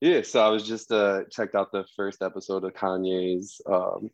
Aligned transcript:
Yeah, 0.00 0.22
so 0.22 0.40
I 0.40 0.48
was 0.48 0.66
just 0.66 0.92
uh 0.92 1.22
checked 1.30 1.54
out 1.54 1.72
the 1.72 1.84
first 1.96 2.22
episode 2.22 2.64
of 2.64 2.74
Kanye's 2.74 3.60
um 3.70 4.10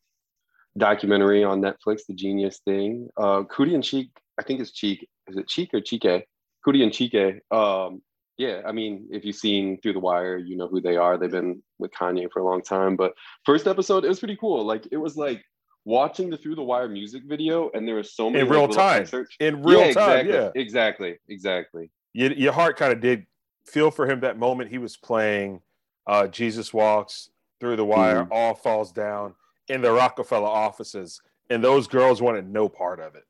documentary 0.79 1.45
on 1.45 1.61
Netflix, 1.61 2.03
The 2.09 2.15
Genius 2.15 2.61
Thing. 2.65 3.09
Uh 3.17 3.43
Coodie 3.43 3.75
and 3.75 3.85
Cheek, 3.85 4.11
I 4.39 4.43
think 4.43 4.61
it's 4.61 4.73
Cheek. 4.73 5.09
Is 5.29 5.37
it 5.37 5.49
Cheek 5.49 5.71
or 5.73 5.81
Chike? 5.81 6.25
Coodie 6.67 6.83
and 6.83 6.93
Chike. 6.93 7.41
Um, 7.55 8.03
yeah, 8.39 8.63
I 8.67 8.73
mean, 8.73 9.09
if 9.11 9.25
you've 9.25 9.37
seen 9.37 9.81
Through 9.81 9.93
the 9.95 10.01
Wire, 10.01 10.37
you 10.37 10.57
know 10.57 10.69
who 10.69 10.81
they 10.81 10.97
are. 10.97 11.19
They've 11.19 11.31
been 11.31 11.63
with 11.79 11.93
Kanye 11.93 12.31
for 12.33 12.41
a 12.41 12.45
long 12.45 12.63
time. 12.63 12.97
But 12.97 13.13
first 13.45 13.67
episode, 13.67 14.05
it 14.05 14.09
was 14.09 14.19
pretty 14.19 14.37
cool. 14.37 14.65
Like 14.65 14.89
it 14.91 14.97
was 14.97 15.17
like 15.17 15.45
watching 15.85 16.31
the 16.31 16.37
Through 16.37 16.57
the 16.57 16.63
Wire 16.63 16.89
music 16.89 17.23
video, 17.27 17.71
and 17.75 17.87
there 17.87 17.97
was 17.97 18.15
so 18.15 18.31
many 18.31 18.45
in 18.45 18.51
real 18.51 18.67
like, 18.67 18.77
time. 18.77 19.03
excerpts. 19.03 19.37
In 19.41 19.63
real 19.63 19.87
yeah, 19.87 19.93
time, 19.93 20.21
exactly, 20.21 20.33
yeah. 20.33 20.51
exactly, 20.55 21.19
exactly. 21.29 21.91
your, 22.13 22.33
your 22.33 22.53
heart 22.53 22.77
kind 22.77 22.93
of 22.93 23.01
did 23.01 23.27
feel 23.67 23.91
for 23.91 24.11
him 24.11 24.21
that 24.21 24.39
moment 24.39 24.71
he 24.71 24.79
was 24.79 24.97
playing 24.97 25.61
uh, 26.07 26.27
Jesus 26.27 26.73
Walks 26.75 27.31
Through 27.61 27.77
the 27.77 27.85
Wire, 27.85 28.25
Mhm. 28.25 28.29
All 28.31 28.55
Falls 28.55 28.91
Down 28.93 29.35
in 29.69 29.81
the 29.81 29.93
Roc-A-Fella 29.93 30.49
offices. 30.49 31.21
And 31.51 31.63
those 31.63 31.87
girls 31.87 32.21
wanted 32.23 32.49
no 32.49 32.69
part 32.69 32.99
of 33.01 33.15
it. 33.15 33.27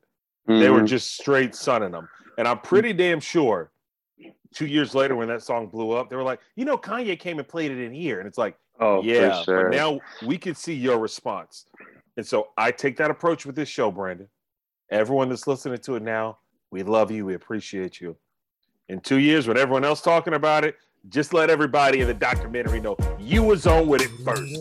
They 0.47 0.69
were 0.69 0.81
Mhm. 0.81 0.87
just 0.87 1.15
straight 1.15 1.55
sunning 1.55 1.91
them. 1.91 2.09
And 2.37 2.47
I'm 2.47 2.59
pretty 2.59 2.93
damn 2.93 3.19
sure 3.19 3.71
two 4.53 4.67
years 4.67 4.93
later, 4.93 5.15
when 5.15 5.27
that 5.27 5.41
song 5.41 5.67
blew 5.67 5.91
up, 5.91 6.09
they 6.09 6.15
were 6.15 6.23
like, 6.23 6.39
you 6.55 6.65
know, 6.65 6.77
Kanye 6.77 7.19
came 7.19 7.39
and 7.39 7.47
played 7.47 7.71
it 7.71 7.79
in 7.83 7.91
here. 7.93 8.19
And 8.19 8.27
it's 8.27 8.37
like, 8.37 8.55
oh 8.79 9.01
yeah, 9.01 9.41
sure. 9.43 9.69
but 9.69 9.75
now 9.75 9.99
we 10.25 10.37
can 10.37 10.53
see 10.55 10.73
your 10.73 10.99
response. 10.99 11.65
And 12.17 12.25
so 12.25 12.49
I 12.57 12.71
take 12.71 12.97
that 12.97 13.09
approach 13.11 13.45
with 13.45 13.55
this 13.55 13.69
show, 13.69 13.91
Brandon. 13.91 14.29
Everyone 14.91 15.29
that's 15.29 15.47
listening 15.47 15.79
to 15.79 15.95
it 15.95 16.03
now, 16.03 16.37
we 16.71 16.83
love 16.83 17.09
you. 17.09 17.25
We 17.25 17.33
appreciate 17.33 17.99
you. 17.99 18.15
In 18.89 18.99
two 18.99 19.17
years, 19.17 19.47
with 19.47 19.57
everyone 19.57 19.83
else 19.83 20.01
talking 20.01 20.33
about 20.33 20.63
it, 20.65 20.75
just 21.09 21.33
let 21.33 21.49
everybody 21.49 21.99
in 21.99 22.07
the 22.07 22.13
documentary 22.13 22.79
know 22.79 22.95
you 23.19 23.43
was 23.43 23.67
on 23.67 23.87
with 23.87 24.01
it 24.01 24.11
first. 24.23 24.57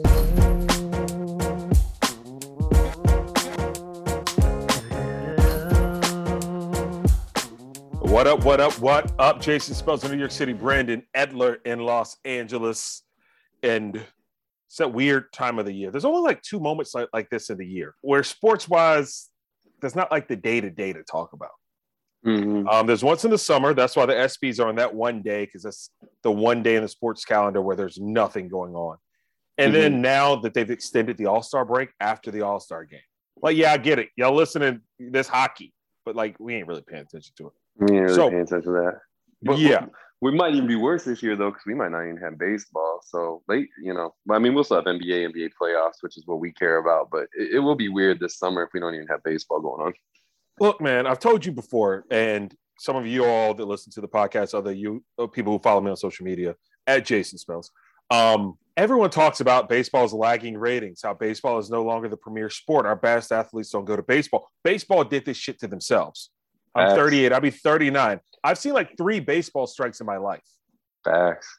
What 8.01 8.27
up, 8.27 8.45
what 8.45 8.61
up, 8.61 8.79
what 8.81 9.13
up? 9.19 9.41
Jason 9.41 9.75
Spells 9.75 10.05
in 10.05 10.11
New 10.11 10.19
York 10.19 10.33
City, 10.33 10.53
Brandon 10.53 11.03
Edler 11.17 11.57
in 11.65 11.81
Los 11.81 12.17
Angeles. 12.25 13.03
And 13.63 13.97
it's 14.67 14.77
that 14.79 14.93
weird 14.93 15.33
time 15.33 15.59
of 15.59 15.65
the 15.65 15.73
year. 15.73 15.91
There's 15.91 16.05
only 16.05 16.23
like 16.23 16.43
two 16.43 16.61
moments 16.61 16.95
like, 16.95 17.09
like 17.13 17.31
this 17.31 17.51
in 17.51 17.57
the 17.57 17.67
year 17.67 17.95
where 18.03 18.23
sports 18.23 18.69
wise, 18.69 19.31
there's 19.81 19.95
not 19.95 20.11
like 20.11 20.29
the 20.29 20.37
day 20.37 20.61
to 20.61 20.71
day 20.71 20.93
to 20.93 21.03
talk 21.05 21.33
about. 21.33 21.53
Mhm. 22.25 22.69
Um, 22.73 22.87
there's 22.87 23.03
once 23.03 23.25
in 23.25 23.31
the 23.31 23.39
summer. 23.39 23.75
That's 23.75 23.97
why 23.97 24.07
the 24.07 24.13
ESPYS 24.15 24.61
are 24.61 24.69
on 24.69 24.77
that 24.77 24.95
one 24.95 25.23
day 25.23 25.45
because 25.45 25.63
that's 25.65 25.91
the 26.23 26.31
one 26.31 26.63
day 26.63 26.77
in 26.77 26.83
the 26.83 26.89
sports 26.89 27.25
calendar 27.25 27.61
where 27.61 27.75
there's 27.77 27.99
nothing 27.99 28.49
going 28.49 28.75
on. 28.75 28.99
And 29.59 29.75
then 29.75 30.01
now 30.01 30.37
that 30.37 30.55
they've 30.55 30.71
extended 30.71 31.17
the 31.19 31.27
All 31.27 31.43
Star 31.43 31.65
break 31.65 31.91
after 32.01 32.31
the 32.31 32.43
All 32.43 32.59
Star 32.61 32.85
game, 32.85 33.01
like 33.43 33.57
yeah, 33.57 33.73
I 33.73 33.77
get 33.77 33.99
it. 33.99 34.09
Y'all 34.17 34.35
listening 34.35 34.81
this 34.99 35.29
hockey, 35.29 35.73
but 36.05 36.17
like 36.17 36.37
we 36.39 36.55
ain't 36.55 36.67
really 36.69 36.83
paying 36.83 37.03
attention 37.03 37.35
to 37.39 37.49
it. 37.49 37.53
We 37.77 37.97
ain't 37.97 38.03
really 38.05 38.15
So- 38.15 38.31
paying 38.31 38.43
attention 38.43 38.73
to 38.73 38.79
that. 38.81 39.01
But 39.45 39.59
yeah, 39.59 39.87
we 40.21 40.31
might 40.33 40.55
even 40.55 40.69
be 40.69 40.77
worse 40.77 41.03
this 41.05 41.21
year 41.23 41.35
though, 41.35 41.51
because 41.51 41.67
we 41.67 41.75
might 41.75 41.91
not 41.91 42.05
even 42.05 42.17
have 42.19 42.39
baseball. 42.39 43.01
So 43.05 43.43
late, 43.49 43.69
you 43.83 43.93
know. 43.93 44.15
But 44.25 44.35
I 44.35 44.39
mean, 44.39 44.55
we'll 44.55 44.63
still 44.65 44.77
have 44.77 44.87
NBA, 44.87 45.25
NBA 45.25 45.51
playoffs, 45.61 45.97
which 46.01 46.17
is 46.17 46.25
what 46.27 46.39
we 46.39 46.53
care 46.53 46.77
about. 46.79 47.11
But 47.11 47.25
it, 47.37 47.57
it 47.57 47.59
will 47.59 47.75
be 47.75 47.89
weird 47.89 48.21
this 48.21 48.39
summer 48.39 48.63
if 48.63 48.71
we 48.73 48.79
don't 48.81 48.95
even 48.95 49.09
have 49.09 49.23
baseball 49.25 49.61
going 49.61 49.87
on. 49.89 49.95
Look, 50.63 50.81
man, 50.81 51.09
I've 51.09 51.19
told 51.19 51.45
you 51.45 51.51
before, 51.51 52.05
and 52.09 52.55
some 52.79 52.95
of 52.95 53.05
you 53.05 53.25
all 53.25 53.53
that 53.53 53.65
listen 53.65 53.91
to 53.95 54.01
the 54.01 54.07
podcast, 54.07 54.55
other 54.55 54.73
you 54.73 55.03
uh, 55.19 55.27
people 55.27 55.53
who 55.53 55.59
follow 55.59 55.81
me 55.81 55.91
on 55.91 55.97
social 55.97 56.25
media 56.25 56.55
at 56.87 57.05
Jason 57.05 57.37
Spells. 57.37 57.73
Um, 58.11 58.57
everyone 58.77 59.11
talks 59.11 59.41
about 59.41 59.69
baseball's 59.69 60.13
lagging 60.13 60.57
ratings, 60.57 61.01
how 61.03 61.15
baseball 61.15 61.59
is 61.59 61.69
no 61.69 61.83
longer 61.83 62.09
the 62.09 62.17
premier 62.17 62.49
sport. 62.49 62.87
Our 62.87 62.95
best 62.95 63.33
athletes 63.33 63.71
don't 63.71 63.85
go 63.85 63.97
to 63.97 64.05
baseball. 64.05 64.49
Baseball 64.63 65.03
did 65.03 65.25
this 65.25 65.37
shit 65.37 65.59
to 65.61 65.67
themselves. 65.67 66.31
I'm 66.77 66.91
Facts. 66.91 66.97
38. 66.97 67.33
I'll 67.33 67.41
be 67.41 67.51
39. 67.51 68.21
I've 68.45 68.59
seen 68.59 68.73
like 68.73 68.97
three 68.97 69.19
baseball 69.19 69.67
strikes 69.67 69.99
in 69.99 70.07
my 70.07 70.19
life. 70.19 70.47
Facts. 71.05 71.59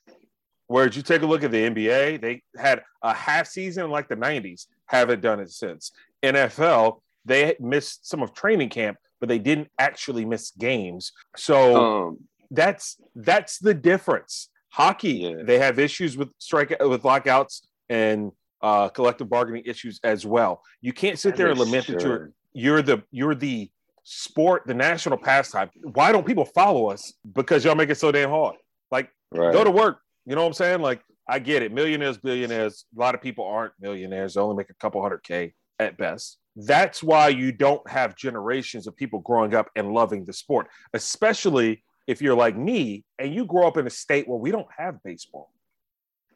Whereas 0.67 0.95
you 0.95 1.03
take 1.03 1.23
a 1.23 1.25
look 1.25 1.43
at 1.43 1.51
the 1.51 1.69
NBA, 1.69 2.21
they 2.21 2.41
had 2.55 2.83
a 3.01 3.13
half 3.13 3.47
season 3.47 3.83
in 3.83 3.91
like 3.91 4.07
the 4.07 4.15
90s, 4.15 4.67
haven't 4.85 5.19
done 5.19 5.41
it 5.41 5.51
since. 5.51 5.91
NFL, 6.23 7.01
they 7.25 7.55
missed 7.59 8.07
some 8.09 8.21
of 8.21 8.33
training 8.33 8.69
camp, 8.69 8.97
but 9.19 9.29
they 9.29 9.39
didn't 9.39 9.69
actually 9.79 10.25
miss 10.25 10.51
games. 10.51 11.11
So 11.35 11.75
Um, 11.75 12.17
that's 12.51 13.01
that's 13.15 13.59
the 13.59 13.73
difference. 13.73 14.49
Hockey, 14.69 15.13
Yeah. 15.13 15.43
they 15.43 15.59
have 15.59 15.79
issues 15.79 16.17
with 16.17 16.29
strike 16.39 16.75
with 16.81 17.05
lockouts 17.05 17.67
and 17.89 18.31
uh, 18.61 18.89
collective 18.89 19.29
bargaining 19.29 19.63
issues 19.65 19.99
as 20.03 20.25
well. 20.25 20.61
You 20.81 20.93
can't 20.93 21.19
sit 21.19 21.35
there 21.35 21.49
and 21.49 21.59
lament 21.59 21.87
that 21.87 22.01
you're 22.01 22.31
you're 22.53 22.81
the 22.81 23.03
you're 23.11 23.35
the 23.35 23.69
sport, 24.03 24.63
the 24.65 24.73
national 24.73 25.17
pastime. 25.17 25.69
Why 25.81 26.11
don't 26.11 26.25
people 26.25 26.45
follow 26.45 26.89
us? 26.89 27.13
Because 27.33 27.63
y'all 27.65 27.75
make 27.75 27.89
it 27.89 27.95
so 27.95 28.11
damn 28.11 28.29
hard. 28.29 28.55
Like 28.91 29.09
right. 29.31 29.53
go 29.53 29.63
to 29.63 29.71
work. 29.71 29.99
You 30.25 30.35
know 30.35 30.41
what 30.41 30.47
I'm 30.47 30.53
saying? 30.53 30.81
Like 30.81 31.01
I 31.27 31.39
get 31.39 31.61
it. 31.61 31.71
Millionaires, 31.71 32.17
billionaires. 32.17 32.85
A 32.95 32.99
lot 32.99 33.15
of 33.15 33.21
people 33.21 33.45
aren't 33.45 33.73
millionaires. 33.79 34.33
They 34.33 34.41
only 34.41 34.55
make 34.55 34.69
a 34.69 34.73
couple 34.75 35.01
hundred 35.01 35.23
K 35.23 35.53
at 35.79 35.97
best. 35.97 36.37
That's 36.55 37.01
why 37.01 37.29
you 37.29 37.51
don't 37.51 37.87
have 37.89 38.15
generations 38.15 38.85
of 38.87 38.95
people 38.95 39.19
growing 39.19 39.55
up 39.55 39.69
and 39.75 39.91
loving 39.93 40.25
the 40.25 40.33
sport, 40.33 40.67
especially 40.93 41.83
if 42.05 42.21
you're 42.21 42.35
like 42.35 42.55
me 42.55 43.03
and 43.17 43.33
you 43.33 43.45
grow 43.45 43.67
up 43.67 43.77
in 43.77 43.87
a 43.87 43.89
state 43.89 44.27
where 44.27 44.37
we 44.37 44.51
don't 44.51 44.67
have 44.77 45.01
baseball. 45.03 45.49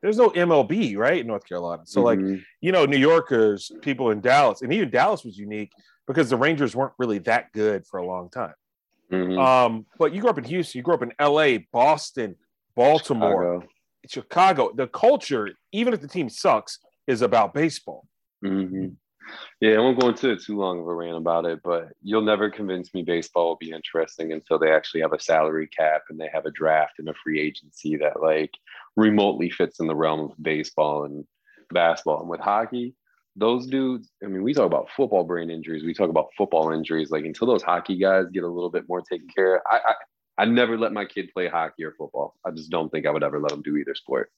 There's 0.01 0.17
no 0.17 0.29
MLB, 0.29 0.95
right? 0.97 1.19
In 1.19 1.27
North 1.27 1.47
Carolina. 1.47 1.83
So, 1.85 2.01
like, 2.01 2.19
Mhm. 2.19 2.43
you 2.61 2.71
know, 2.71 2.85
New 2.85 2.97
Yorkers, 2.97 3.71
people 3.81 4.11
in 4.11 4.21
Dallas, 4.21 4.61
and 4.61 4.71
even 4.71 4.89
Dallas 4.89 5.23
was 5.23 5.37
unique 5.37 5.71
because 6.05 6.29
the 6.29 6.37
Rangers 6.37 6.75
weren't 6.75 6.93
really 6.97 7.19
that 7.19 7.51
good 7.51 7.85
for 7.85 7.99
a 7.99 8.05
long 8.05 8.29
time. 8.29 8.53
Mhm. 9.11 9.39
Um, 9.39 9.85
but 9.97 10.13
you 10.13 10.21
grew 10.21 10.29
up 10.29 10.37
in 10.37 10.43
Houston, 10.45 10.79
you 10.79 10.83
grew 10.83 10.93
up 10.93 11.01
in 11.01 11.13
LA, 11.19 11.59
Boston, 11.71 12.35
Baltimore, 12.75 13.61
Chicago. 13.61 13.67
Chicago. 14.07 14.73
The 14.73 14.87
culture, 14.87 15.49
even 15.71 15.93
if 15.93 16.01
the 16.01 16.07
team 16.07 16.29
sucks, 16.29 16.79
is 17.07 17.21
about 17.21 17.53
baseball. 17.53 18.07
Mhm. 18.43 18.95
Yeah, 19.59 19.71
I 19.75 19.79
won't 19.79 19.99
go 19.99 20.09
into 20.09 20.31
it 20.31 20.43
too 20.43 20.57
long 20.57 20.79
of 20.79 20.87
a 20.87 20.93
rant 20.93 21.17
about 21.17 21.45
it, 21.45 21.61
but 21.63 21.89
you'll 22.01 22.21
never 22.21 22.49
convince 22.49 22.93
me 22.93 23.03
baseball 23.03 23.49
will 23.49 23.57
be 23.57 23.71
interesting 23.71 24.31
until 24.31 24.59
they 24.59 24.71
actually 24.71 25.01
have 25.01 25.13
a 25.13 25.19
salary 25.19 25.67
cap 25.67 26.03
and 26.09 26.19
they 26.19 26.29
have 26.33 26.45
a 26.45 26.51
draft 26.51 26.99
and 26.99 27.09
a 27.09 27.13
free 27.23 27.39
agency 27.39 27.97
that 27.97 28.21
like 28.21 28.51
remotely 28.95 29.49
fits 29.49 29.79
in 29.79 29.87
the 29.87 29.95
realm 29.95 30.19
of 30.19 30.31
baseball 30.41 31.05
and 31.05 31.25
basketball. 31.71 32.21
And 32.21 32.29
with 32.29 32.39
hockey, 32.39 32.93
those 33.35 33.67
dudes, 33.67 34.09
I 34.23 34.27
mean, 34.27 34.43
we 34.43 34.53
talk 34.53 34.65
about 34.65 34.89
football 34.95 35.23
brain 35.23 35.49
injuries, 35.49 35.83
we 35.83 35.93
talk 35.93 36.09
about 36.09 36.29
football 36.37 36.71
injuries. 36.71 37.11
Like 37.11 37.25
until 37.25 37.47
those 37.47 37.63
hockey 37.63 37.97
guys 37.97 38.25
get 38.31 38.43
a 38.43 38.47
little 38.47 38.71
bit 38.71 38.87
more 38.87 39.01
taken 39.01 39.27
care 39.27 39.57
of, 39.57 39.61
I, 39.69 39.77
I 39.77 39.93
I 40.39 40.45
never 40.45 40.77
let 40.77 40.93
my 40.93 41.05
kid 41.05 41.31
play 41.33 41.47
hockey 41.47 41.83
or 41.83 41.93
football. 41.93 42.35
I 42.45 42.51
just 42.51 42.69
don't 42.69 42.89
think 42.89 43.07
I 43.07 43.09
would 43.09 43.23
ever 43.23 43.39
let 43.39 43.51
them 43.51 43.63
do 43.63 43.75
either 43.75 43.95
sport. 43.95 44.31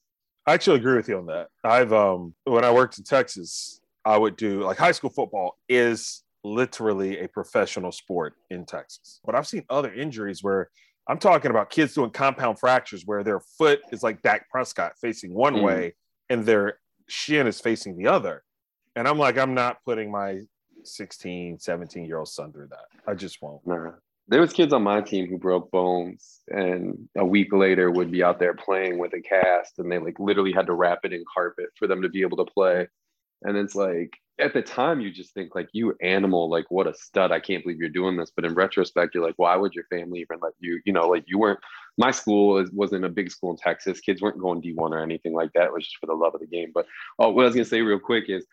I 0.46 0.54
actually 0.54 0.78
agree 0.78 0.96
with 0.96 1.08
you 1.08 1.18
on 1.18 1.26
that. 1.26 1.48
I've 1.62 1.92
um 1.92 2.34
when 2.44 2.64
I 2.64 2.72
worked 2.72 2.98
in 2.98 3.04
Texas, 3.04 3.79
I 4.04 4.16
would 4.16 4.36
do 4.36 4.62
like 4.62 4.78
high 4.78 4.92
school 4.92 5.10
football 5.10 5.58
is 5.68 6.22
literally 6.42 7.18
a 7.20 7.28
professional 7.28 7.92
sport 7.92 8.34
in 8.50 8.64
Texas. 8.64 9.20
But 9.24 9.34
I've 9.34 9.46
seen 9.46 9.64
other 9.68 9.92
injuries 9.92 10.42
where 10.42 10.70
I'm 11.08 11.18
talking 11.18 11.50
about 11.50 11.70
kids 11.70 11.94
doing 11.94 12.10
compound 12.10 12.58
fractures 12.58 13.02
where 13.04 13.22
their 13.22 13.40
foot 13.40 13.80
is 13.92 14.02
like 14.02 14.22
Dak 14.22 14.48
Prescott 14.48 14.92
facing 15.00 15.34
one 15.34 15.56
Mhm. 15.56 15.62
way 15.64 15.94
and 16.30 16.46
their 16.46 16.78
shin 17.08 17.46
is 17.46 17.60
facing 17.60 17.96
the 17.96 18.06
other. 18.06 18.42
And 18.96 19.06
I'm 19.06 19.18
like, 19.18 19.36
I'm 19.36 19.54
not 19.54 19.84
putting 19.84 20.10
my 20.10 20.40
16, 20.84 21.58
17 21.58 22.04
year 22.04 22.18
old 22.18 22.28
son 22.28 22.52
through 22.52 22.68
that. 22.68 22.86
I 23.06 23.14
just 23.14 23.42
won't. 23.42 23.66
Nah. 23.66 23.92
There 24.28 24.40
was 24.40 24.52
kids 24.52 24.72
on 24.72 24.82
my 24.82 25.00
team 25.00 25.26
who 25.26 25.36
broke 25.36 25.70
bones 25.72 26.40
and 26.48 27.08
a 27.16 27.24
week 27.24 27.52
later 27.52 27.90
would 27.90 28.10
be 28.12 28.22
out 28.22 28.38
there 28.38 28.54
playing 28.54 28.98
with 28.98 29.12
a 29.12 29.20
cast 29.20 29.78
and 29.78 29.90
they 29.90 29.98
like 29.98 30.18
literally 30.20 30.52
had 30.52 30.66
to 30.66 30.74
wrap 30.74 31.00
it 31.04 31.12
in 31.12 31.24
carpet 31.34 31.66
for 31.76 31.86
them 31.88 32.00
to 32.02 32.08
be 32.08 32.22
able 32.22 32.36
to 32.38 32.50
play. 32.52 32.88
And 33.42 33.56
it's 33.56 33.74
like 33.74 34.12
at 34.38 34.54
the 34.54 34.62
time 34.62 35.00
you 35.00 35.10
just 35.10 35.34
think 35.34 35.54
like 35.54 35.68
you 35.72 35.94
animal, 36.02 36.48
like 36.48 36.70
what 36.70 36.86
a 36.86 36.94
stud. 36.94 37.32
I 37.32 37.40
can't 37.40 37.62
believe 37.62 37.78
you're 37.78 37.88
doing 37.88 38.16
this. 38.16 38.32
But 38.34 38.44
in 38.44 38.54
retrospect, 38.54 39.14
you're 39.14 39.24
like, 39.24 39.38
why 39.38 39.56
would 39.56 39.74
your 39.74 39.84
family 39.84 40.20
even 40.20 40.38
let 40.42 40.52
you, 40.58 40.80
you 40.84 40.92
know, 40.92 41.08
like 41.08 41.24
you 41.26 41.38
weren't 41.38 41.60
my 41.98 42.10
school 42.10 42.58
is, 42.58 42.70
wasn't 42.72 43.04
a 43.04 43.08
big 43.08 43.30
school 43.30 43.50
in 43.50 43.56
Texas. 43.56 44.00
Kids 44.00 44.22
weren't 44.22 44.38
going 44.38 44.62
D1 44.62 44.78
or 44.78 45.00
anything 45.00 45.34
like 45.34 45.52
that. 45.54 45.64
It 45.64 45.72
was 45.72 45.84
just 45.84 45.98
for 45.98 46.06
the 46.06 46.14
love 46.14 46.34
of 46.34 46.40
the 46.40 46.46
game. 46.46 46.70
But 46.74 46.86
oh, 47.18 47.30
what 47.30 47.42
I 47.42 47.46
was 47.46 47.54
gonna 47.54 47.64
say 47.64 47.82
real 47.82 47.98
quick 47.98 48.24
is 48.28 48.46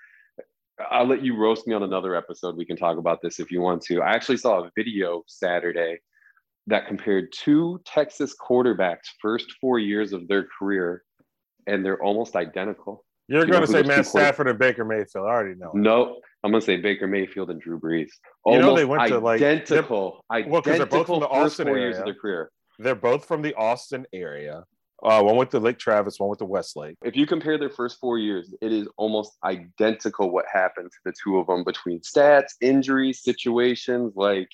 I'll 0.92 1.07
let 1.07 1.24
you 1.24 1.36
roast 1.36 1.68
me 1.68 1.74
on 1.74 1.83
another 1.83 2.16
episode. 2.16 2.56
We 2.56 2.66
can 2.66 2.78
talk 2.78 2.98
about 2.98 3.22
this 3.22 3.40
if 3.40 3.51
you 3.51 3.62
want 3.62 3.81
to. 3.83 4.01
I 4.01 4.12
actually 4.12 4.38
saw 4.38 4.63
a 4.63 4.72
video 4.75 5.24
Saturday 5.28 6.00
that 6.68 6.88
compared 6.88 7.31
two 7.31 7.81
Texas 7.86 8.36
quarterbacks' 8.40 9.07
first 9.22 9.54
four 9.60 9.80
years 9.80 10.13
of 10.13 10.28
their 10.28 10.48
career, 10.60 11.04
and 11.66 11.83
they're 11.83 12.04
almost 12.04 12.36
identical. 12.36 13.06
You're 13.27 13.45
You 13.45 13.51
going 13.51 13.62
to 13.62 13.68
say 13.68 13.83
Matt 13.83 14.06
Stafford 14.06 14.47
and 14.47 14.57
Baker 14.57 14.85
Mayfield. 14.85 15.25
I 15.25 15.29
already 15.29 15.56
know. 15.56 15.71
No, 15.74 16.21
I'm 16.44 16.51
gonna 16.51 16.62
say 16.62 16.77
Baker 16.77 17.07
Mayfield 17.07 17.50
and 17.50 17.59
Drew 17.59 17.79
Brees. 17.79 18.09
You 18.45 18.59
know, 18.59 18.75
they 18.75 18.83
Almost 18.83 18.88
went 18.88 19.07
to, 19.09 19.19
like- 19.19 19.41
identical, 19.41 20.24
Well, 20.29 20.62
'cause 20.62 20.77
they're 20.77 20.85
both 20.85 21.07
from 21.07 21.19
the 21.19 21.27
Austin 21.27 21.68
four 21.68 21.77
years 21.77 21.97
of 21.97 22.01
area. 22.03 22.13
their 22.13 22.21
career. 22.21 22.51
They're 22.79 22.95
both 22.95 23.25
from 23.25 23.41
the 23.41 23.53
Austin 23.56 24.06
area. 24.13 24.63
Uh, 25.03 25.21
one 25.21 25.35
with 25.35 25.51
the 25.51 25.59
Lake 25.59 25.77
Travis, 25.77 26.19
one 26.19 26.29
with 26.29 26.39
the 26.39 26.45
Westlake. 26.45 26.95
If 27.03 27.15
you 27.15 27.27
compare 27.27 27.57
their 27.57 27.69
first 27.69 28.00
four 28.00 28.18
years, 28.18 28.56
it 28.62 28.71
is 28.71 28.88
almost 28.97 29.38
identical 29.44 30.31
what 30.31 30.45
happened 30.51 30.89
to 30.91 30.97
the 31.06 31.13
two 31.23 31.38
of 31.38 31.45
them 31.47 31.63
between 31.63 32.00
stats, 32.00 32.53
injuries, 32.62 33.21
situations. 33.21 34.13
Like 34.15 34.47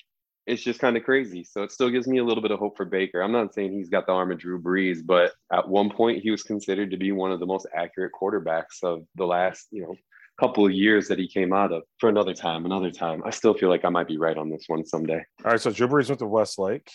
it's 0.46 0.62
just 0.62 0.80
kind 0.80 0.96
of 0.96 1.04
crazy. 1.04 1.44
So 1.44 1.62
it 1.62 1.72
still 1.72 1.90
gives 1.90 2.06
me 2.06 2.18
a 2.18 2.24
little 2.24 2.42
bit 2.42 2.50
of 2.50 2.58
hope 2.58 2.76
for 2.76 2.84
Baker. 2.84 3.22
I'm 3.22 3.32
not 3.32 3.54
saying 3.54 3.72
he's 3.72 3.88
got 3.88 4.06
the 4.06 4.12
arm 4.12 4.30
of 4.30 4.38
Drew 4.38 4.60
Brees, 4.60 4.98
but 5.04 5.32
at 5.52 5.68
one 5.68 5.90
point 5.90 6.22
he 6.22 6.30
was 6.30 6.42
considered 6.42 6.90
to 6.90 6.96
be 6.96 7.12
one 7.12 7.32
of 7.32 7.40
the 7.40 7.46
most 7.46 7.66
accurate 7.74 8.12
quarterbacks 8.12 8.82
of 8.82 9.04
the 9.14 9.26
last, 9.26 9.68
you 9.70 9.82
know, 9.82 9.94
couple 10.38 10.66
of 10.66 10.72
years 10.72 11.08
that 11.08 11.18
he 11.18 11.28
came 11.28 11.52
out 11.52 11.72
of 11.72 11.82
for 11.98 12.08
another 12.08 12.34
time, 12.34 12.66
another 12.66 12.90
time. 12.90 13.22
I 13.24 13.30
still 13.30 13.54
feel 13.54 13.68
like 13.68 13.84
I 13.84 13.88
might 13.88 14.08
be 14.08 14.18
right 14.18 14.36
on 14.36 14.50
this 14.50 14.64
one 14.66 14.84
someday. 14.84 15.24
All 15.44 15.52
right, 15.52 15.60
so 15.60 15.70
Drew 15.70 15.88
Brees 15.88 16.08
went 16.08 16.18
to 16.18 16.26
Westlake. 16.26 16.90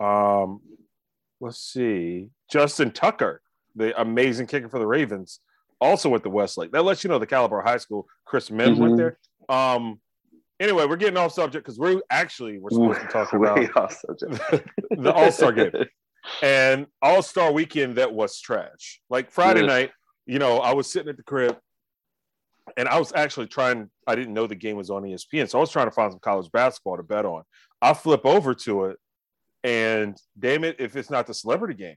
Um, 0.00 0.60
let's 1.40 1.58
see, 1.58 2.30
Justin 2.50 2.90
Tucker, 2.90 3.42
the 3.76 3.98
amazing 4.00 4.46
kicker 4.46 4.68
for 4.68 4.78
the 4.78 4.86
Ravens, 4.86 5.40
also 5.80 6.08
went 6.08 6.24
to 6.24 6.30
Westlake. 6.30 6.72
That 6.72 6.84
lets 6.84 7.04
you 7.04 7.10
know 7.10 7.18
the 7.18 7.26
caliber 7.26 7.60
of 7.60 7.66
high 7.66 7.76
school. 7.76 8.08
Chris 8.24 8.50
Mims 8.50 8.78
mm-hmm. 8.78 8.82
went 8.82 8.96
there. 8.96 9.18
Um, 9.48 10.00
anyway, 10.62 10.86
we're 10.86 10.96
getting 10.96 11.16
off 11.16 11.32
subject 11.32 11.64
because 11.66 11.78
we're 11.78 12.00
actually 12.10 12.58
we're 12.58 12.70
supposed 12.70 13.00
to 13.00 13.06
talk 13.08 13.32
about 13.32 13.56
the 14.90 15.12
All 15.12 15.32
Star 15.32 15.52
game 15.52 15.72
and 16.42 16.86
All 17.02 17.22
Star 17.22 17.52
weekend 17.52 17.96
that 17.96 18.12
was 18.14 18.40
trash. 18.40 19.00
Like 19.10 19.30
Friday 19.30 19.66
night, 19.66 19.90
you 20.24 20.38
know, 20.38 20.58
I 20.58 20.72
was 20.72 20.90
sitting 20.90 21.08
at 21.08 21.16
the 21.16 21.22
crib 21.22 21.58
and 22.76 22.88
I 22.88 22.98
was 22.98 23.12
actually 23.14 23.48
trying. 23.48 23.90
I 24.06 24.14
didn't 24.14 24.34
know 24.34 24.46
the 24.46 24.54
game 24.54 24.76
was 24.76 24.90
on 24.90 25.02
ESPN, 25.02 25.48
so 25.48 25.58
I 25.58 25.60
was 25.60 25.70
trying 25.70 25.88
to 25.88 25.92
find 25.92 26.12
some 26.12 26.20
college 26.20 26.50
basketball 26.52 26.96
to 26.96 27.02
bet 27.02 27.26
on. 27.26 27.42
I 27.82 27.92
flip 27.94 28.24
over 28.24 28.54
to 28.54 28.84
it, 28.86 28.98
and 29.64 30.16
damn 30.38 30.64
it, 30.64 30.76
if 30.78 30.96
it's 30.96 31.10
not 31.10 31.26
the 31.26 31.34
celebrity 31.34 31.74
game. 31.74 31.96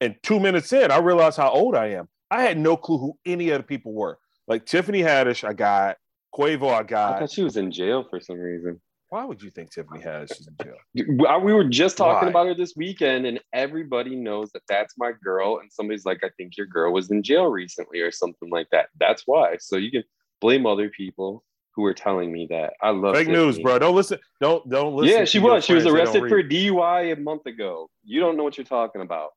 And 0.00 0.14
two 0.22 0.38
minutes 0.38 0.72
in, 0.72 0.92
I 0.92 0.98
realized 0.98 1.36
how 1.36 1.50
old 1.50 1.74
I 1.74 1.86
am. 1.86 2.08
I 2.30 2.42
had 2.42 2.56
no 2.56 2.76
clue 2.76 2.98
who 2.98 3.18
any 3.26 3.50
of 3.50 3.58
the 3.58 3.64
people 3.64 3.92
were. 3.92 4.18
Like 4.46 4.64
Tiffany 4.64 5.02
Haddish, 5.02 5.46
I 5.46 5.52
got 5.54 5.96
Quavo, 6.34 6.72
I 6.72 6.82
got. 6.82 7.16
I 7.16 7.18
thought 7.20 7.30
she 7.30 7.42
was 7.42 7.56
in 7.56 7.70
jail 7.70 8.04
for 8.08 8.20
some 8.20 8.38
reason. 8.38 8.80
Why 9.10 9.24
would 9.24 9.42
you 9.42 9.50
think 9.50 9.70
Tiffany 9.70 10.00
Haddish 10.00 10.38
is 10.38 10.48
in 10.48 10.56
jail? 10.62 11.38
We 11.42 11.54
were 11.54 11.64
just 11.64 11.96
talking 11.96 12.26
Why? 12.26 12.30
about 12.30 12.46
her 12.48 12.54
this 12.54 12.74
weekend, 12.76 13.26
and 13.26 13.40
everybody 13.54 14.14
knows 14.14 14.50
that 14.52 14.62
that's 14.68 14.94
my 14.98 15.12
girl. 15.22 15.60
And 15.60 15.72
somebody's 15.72 16.04
like, 16.04 16.22
"I 16.22 16.30
think 16.36 16.56
your 16.58 16.66
girl 16.66 16.92
was 16.92 17.10
in 17.10 17.22
jail 17.22 17.46
recently, 17.46 18.00
or 18.00 18.10
something 18.12 18.50
like 18.50 18.68
that." 18.70 18.88
That's 19.00 19.22
why. 19.26 19.56
So 19.58 19.76
you 19.76 19.90
can 19.90 20.04
blame 20.40 20.66
other 20.66 20.90
people 20.90 21.42
who 21.74 21.84
are 21.84 21.94
telling 21.94 22.30
me 22.30 22.46
that. 22.50 22.74
I 22.82 22.90
love 22.90 23.14
fake 23.14 23.28
Tiffany. 23.28 23.46
news, 23.46 23.58
bro. 23.58 23.78
Don't 23.78 23.94
listen. 23.94 24.18
Don't 24.42 24.68
don't 24.68 24.94
listen. 24.94 25.18
Yeah, 25.18 25.24
she 25.24 25.38
was. 25.38 25.64
She 25.64 25.72
was 25.72 25.86
arrested 25.86 26.28
for 26.28 26.42
DUI 26.42 27.12
a 27.12 27.20
month 27.20 27.46
ago. 27.46 27.88
You 28.04 28.20
don't 28.20 28.36
know 28.36 28.44
what 28.44 28.58
you're 28.58 28.64
talking 28.64 29.00
about. 29.00 29.30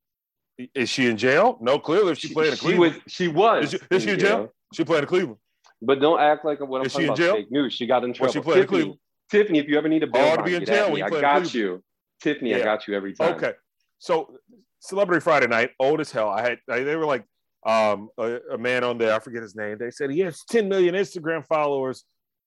Is 0.75 0.89
she 0.89 1.07
in 1.07 1.17
jail? 1.17 1.57
No, 1.61 1.79
clearly, 1.79 2.11
if 2.11 2.19
she, 2.19 2.27
she 2.27 2.33
played 2.33 2.51
in 2.51 2.57
Cleveland, 2.57 3.01
she 3.07 3.29
was. 3.29 3.65
Is 3.65 3.71
she, 3.71 3.95
is 3.95 4.03
she 4.03 4.09
in 4.09 4.19
jail? 4.19 4.29
jail? 4.29 4.53
She 4.73 4.83
played 4.83 5.03
in 5.03 5.07
Cleveland. 5.07 5.37
But 5.81 5.99
don't 5.99 6.19
act 6.19 6.45
like 6.45 6.59
what 6.59 6.81
I'm 6.81 6.85
is 6.85 6.93
talking 6.93 7.07
about. 7.07 7.17
Jail? 7.17 7.35
Fake 7.35 7.51
news. 7.51 7.73
She 7.73 7.87
got 7.87 8.03
in 8.03 8.13
trouble. 8.13 8.33
Well, 8.33 8.43
she 8.43 8.67
played 8.67 8.69
Tiffany, 8.69 8.99
Tiffany, 9.29 9.59
if 9.59 9.67
you 9.67 9.77
ever 9.77 9.87
need 9.87 10.03
a 10.03 10.07
bail, 10.07 10.37
to 10.37 10.43
be 10.43 10.55
in 10.55 10.65
jail. 10.65 10.95
I 11.03 11.09
got 11.09 11.53
you, 11.53 11.83
Tiffany. 12.21 12.51
Yeah. 12.51 12.57
I 12.57 12.63
got 12.63 12.87
you 12.87 12.95
every 12.95 13.13
time. 13.13 13.35
Okay, 13.35 13.53
so 13.97 14.35
Celebrity 14.79 15.21
Friday 15.21 15.47
Night, 15.47 15.71
old 15.79 16.01
as 16.01 16.11
hell. 16.11 16.29
I 16.29 16.41
had 16.41 16.59
they 16.67 16.95
were 16.95 17.05
like 17.05 17.25
um, 17.65 18.09
a, 18.17 18.39
a, 18.53 18.57
man 18.57 18.83
on 18.83 18.97
there. 18.97 19.13
I 19.13 19.19
forget 19.19 19.41
his 19.41 19.55
name. 19.55 19.77
They 19.79 19.91
said 19.91 20.09
he 20.09 20.19
has 20.19 20.43
10 20.49 20.67
million 20.67 20.95
Instagram 20.95 21.45
followers. 21.45 22.03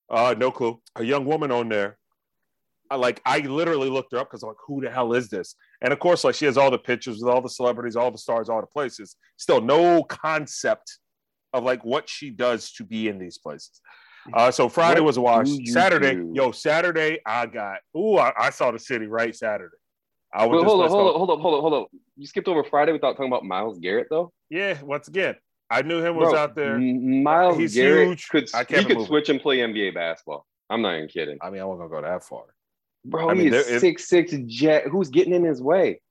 Uh, 0.09 0.35
no 0.37 0.51
clue. 0.51 0.81
A 0.97 1.03
young 1.03 1.25
woman 1.25 1.51
on 1.51 1.69
there. 1.69 1.97
I 2.91 2.97
like 2.97 3.21
I 3.25 3.39
literally 3.39 3.89
looked 3.89 4.11
her 4.11 4.19
up 4.19 4.29
because 4.29 4.43
I'm 4.43 4.49
like, 4.49 4.57
who 4.67 4.81
the 4.81 4.91
hell 4.91 5.13
is 5.13 5.29
this? 5.29 5.55
And 5.81 5.91
of 5.91 5.99
course, 5.99 6.23
like 6.23 6.35
she 6.35 6.45
has 6.45 6.57
all 6.57 6.69
the 6.69 6.77
pictures 6.77 7.19
with 7.19 7.33
all 7.33 7.41
the 7.41 7.49
celebrities, 7.49 7.95
all 7.95 8.11
the 8.11 8.17
stars, 8.17 8.47
all 8.47 8.61
the 8.61 8.67
places. 8.67 9.15
Still 9.37 9.61
no 9.61 10.03
concept 10.03 10.99
of 11.55 11.63
like 11.63 11.83
what 11.85 12.09
she 12.09 12.29
does 12.29 12.71
to 12.73 12.83
be 12.83 13.07
in 13.07 13.17
these 13.17 13.37
places. 13.37 13.81
Uh, 14.33 14.51
so 14.51 14.67
Friday 14.67 14.99
what 15.01 15.07
was 15.07 15.17
a 15.17 15.21
wash. 15.21 15.49
Saturday, 15.65 16.15
do? 16.15 16.31
yo, 16.33 16.51
Saturday, 16.51 17.19
I 17.25 17.45
got. 17.45 17.77
Ooh, 17.95 18.17
I, 18.17 18.33
I, 18.37 18.49
saw 18.49 18.71
the 18.71 18.79
city 18.79 19.05
right 19.05 19.35
Saturday. 19.35 19.75
I 20.33 20.45
was. 20.45 20.63
hold 20.63 20.81
on, 20.81 20.89
hold 20.89 21.07
on, 21.07 21.13
hold 21.15 21.29
on, 21.29 21.39
hold 21.39 21.53
on, 21.55 21.61
hold 21.61 21.73
on. 21.73 21.85
You 22.17 22.25
skipped 22.25 22.47
over 22.47 22.63
Friday 22.63 22.91
without 22.91 23.11
talking 23.11 23.27
about 23.27 23.45
Myles 23.45 23.77
Garrett, 23.77 24.07
though. 24.09 24.31
Yeah, 24.49 24.81
once 24.81 25.07
again, 25.07 25.35
I 25.69 25.83
knew 25.83 26.03
him 26.03 26.15
was 26.15 26.31
Bro, 26.31 26.39
out 26.39 26.55
there. 26.55 26.79
Myles 26.79 27.57
He's 27.57 27.75
Garrett 27.75 28.07
huge. 28.07 28.29
could 28.29 28.49
he 28.69 28.85
could 28.85 29.05
switch 29.05 29.29
and 29.29 29.39
play 29.39 29.57
NBA 29.59 29.93
basketball. 29.93 30.45
I'm 30.69 30.81
not 30.81 30.95
even 30.95 31.07
kidding. 31.07 31.37
I 31.41 31.51
mean, 31.51 31.61
I 31.61 31.65
wasn't 31.65 31.89
gonna 31.89 32.01
go 32.01 32.07
that 32.07 32.23
far. 32.23 32.43
Bro, 33.05 33.29
I 33.29 33.33
mean, 33.35 33.53
he's 33.53 33.79
six 33.79 34.09
six 34.09 34.33
jet. 34.47 34.85
Who's 34.87 35.09
getting 35.09 35.33
in 35.33 35.43
his 35.43 35.61
way? 35.61 36.01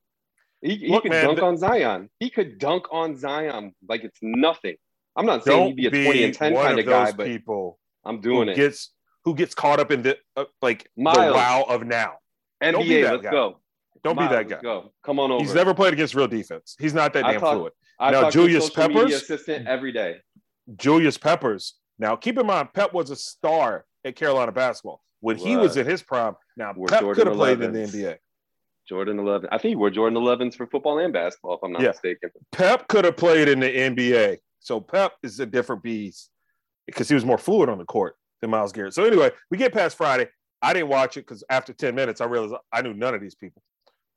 He, 0.63 0.77
he 0.77 0.89
Look, 0.89 1.03
could 1.03 1.13
man, 1.13 1.27
dunk 1.27 1.43
on 1.43 1.59
Zion. 1.59 2.09
He 2.21 2.31
could 2.31 2.59
dunk 2.59 2.87
on 2.91 3.17
Zion 3.17 3.75
like 3.87 4.03
it's 4.05 4.19
nothing. 4.23 4.77
I'm 5.17 5.27
not 5.27 5.45
saying 5.45 5.69
he'd 5.69 5.77
be 5.77 5.87
a 5.87 5.91
be 5.91 6.05
20 6.05 6.25
and 6.25 6.35
10 6.35 6.55
kind 6.55 6.79
of, 6.79 6.87
guy, 6.87 7.13
but 7.13 7.27
people 7.27 7.79
I'm 8.05 8.21
doing 8.21 8.49
it. 8.49 8.57
Gets 8.57 8.91
who 9.25 9.35
gets 9.35 9.55
caught 9.55 9.81
up 9.81 9.91
in 9.91 10.03
the 10.03 10.19
uh, 10.37 10.45
like 10.61 10.89
Myles. 10.97 11.19
the 11.19 11.33
wow 11.33 11.65
of 11.69 11.85
now. 11.87 12.15
NBA, 12.63 13.11
let's 13.11 13.23
guy. 13.23 13.31
go. 13.31 13.61
Don't 14.03 14.17
Myles, 14.17 14.29
be 14.29 14.37
that 14.37 14.49
guy. 14.49 14.61
go. 14.61 14.93
Come 15.05 15.19
on 15.19 15.31
over. 15.31 15.43
He's 15.43 15.55
never 15.55 15.75
played 15.75 15.93
against 15.93 16.15
real 16.15 16.29
defense. 16.29 16.77
He's 16.79 16.95
not 16.95 17.13
that 17.15 17.25
I 17.25 17.33
damn 17.33 17.41
talk, 17.41 17.57
fluid. 17.57 17.73
I 17.99 18.11
now 18.11 18.31
Julius 18.31 18.71
Peppers, 18.71 19.13
assistant 19.13 19.67
every 19.67 19.93
day. 19.93 20.17
Julius 20.77 21.17
Peppers. 21.17 21.75
Now 21.99 22.17
keep 22.17 22.39
in 22.39 22.47
mind, 22.47 22.73
Pep 22.75 22.93
was 22.93 23.11
a 23.11 23.17
star 23.17 23.85
at 24.05 24.17
Carolina 24.17 24.53
basketball 24.53 25.01
when 25.21 25.37
he 25.37 25.57
was 25.57 25.77
in 25.77 25.87
his 25.87 26.03
prime. 26.03 26.35
Now 26.57 26.75
Pep 26.89 27.01
could 27.15 27.27
have 27.27 27.37
played 27.37 27.61
in 27.63 27.73
the 27.73 27.81
NBA. 27.81 28.17
Jordan 28.87 29.19
11. 29.19 29.49
I 29.51 29.57
think 29.57 29.71
he 29.71 29.77
wore 29.77 29.89
Jordan 29.89 30.19
11s 30.19 30.57
for 30.57 30.67
football 30.67 30.99
and 30.99 31.13
basketball, 31.13 31.55
if 31.55 31.61
I'm 31.63 31.73
not 31.73 31.81
yeah. 31.81 31.89
mistaken. 31.89 32.31
Pep 32.53 32.87
could 32.89 33.07
have 33.07 33.17
played 33.17 33.49
in 33.49 33.61
the 33.61 33.67
NBA. 33.67 34.39
So 34.65 34.81
Pep 34.81 35.13
is 35.23 35.39
a 35.41 35.47
different 35.47 35.83
beast 35.83 36.31
because 36.87 37.09
he 37.09 37.15
was 37.15 37.25
more 37.25 37.39
fluid 37.39 37.69
on 37.69 37.79
the 37.79 37.85
court 37.85 38.17
than 38.41 38.51
Myles 38.51 38.73
Garrett. 38.73 38.95
So 38.95 39.05
anyway, 39.05 39.31
we 39.51 39.59
get 39.59 39.73
past 39.73 39.97
Friday. 39.97 40.29
I 40.63 40.73
didn't 40.73 40.89
watch 40.89 41.17
it 41.17 41.27
because 41.27 41.45
after 41.51 41.73
10 41.73 41.95
minutes, 41.95 42.21
I 42.21 42.25
realized 42.25 42.55
I 42.73 42.83
knew 42.83 42.95
none 42.95 43.15
of 43.15 43.21
these 43.21 43.35
people. 43.35 43.63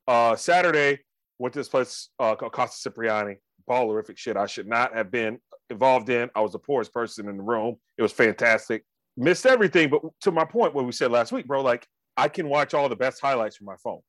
Uh, 0.06 0.34
Saturday, 0.36 1.00
went 1.38 1.52
to 1.52 1.60
this 1.60 1.68
place 1.68 2.08
uh, 2.18 2.34
called 2.34 2.52
Casa 2.52 2.80
Cipriani. 2.82 3.36
Ballerific 3.68 4.16
shit 4.16 4.36
I 4.36 4.46
should 4.46 4.66
not 4.66 4.94
have 4.94 5.10
been 5.10 5.38
involved 5.68 6.08
in. 6.08 6.30
I 6.34 6.40
was 6.40 6.52
the 6.52 6.58
poorest 6.58 6.92
person 6.92 7.28
in 7.28 7.36
the 7.36 7.42
room. 7.42 7.76
It 7.98 8.02
was 8.02 8.12
fantastic. 8.12 8.84
Missed 9.16 9.46
everything, 9.46 9.90
but 9.90 10.00
to 10.22 10.30
my 10.30 10.44
point, 10.44 10.74
what 10.74 10.86
we 10.86 10.92
said 10.92 11.10
last 11.10 11.32
week, 11.32 11.46
bro, 11.46 11.60
like 11.60 11.86
I 12.16 12.28
can 12.28 12.48
watch 12.48 12.72
all 12.72 12.88
the 12.88 12.96
best 12.96 13.20
highlights 13.20 13.56
from 13.56 13.66
my 13.66 13.76
phone. 13.82 14.00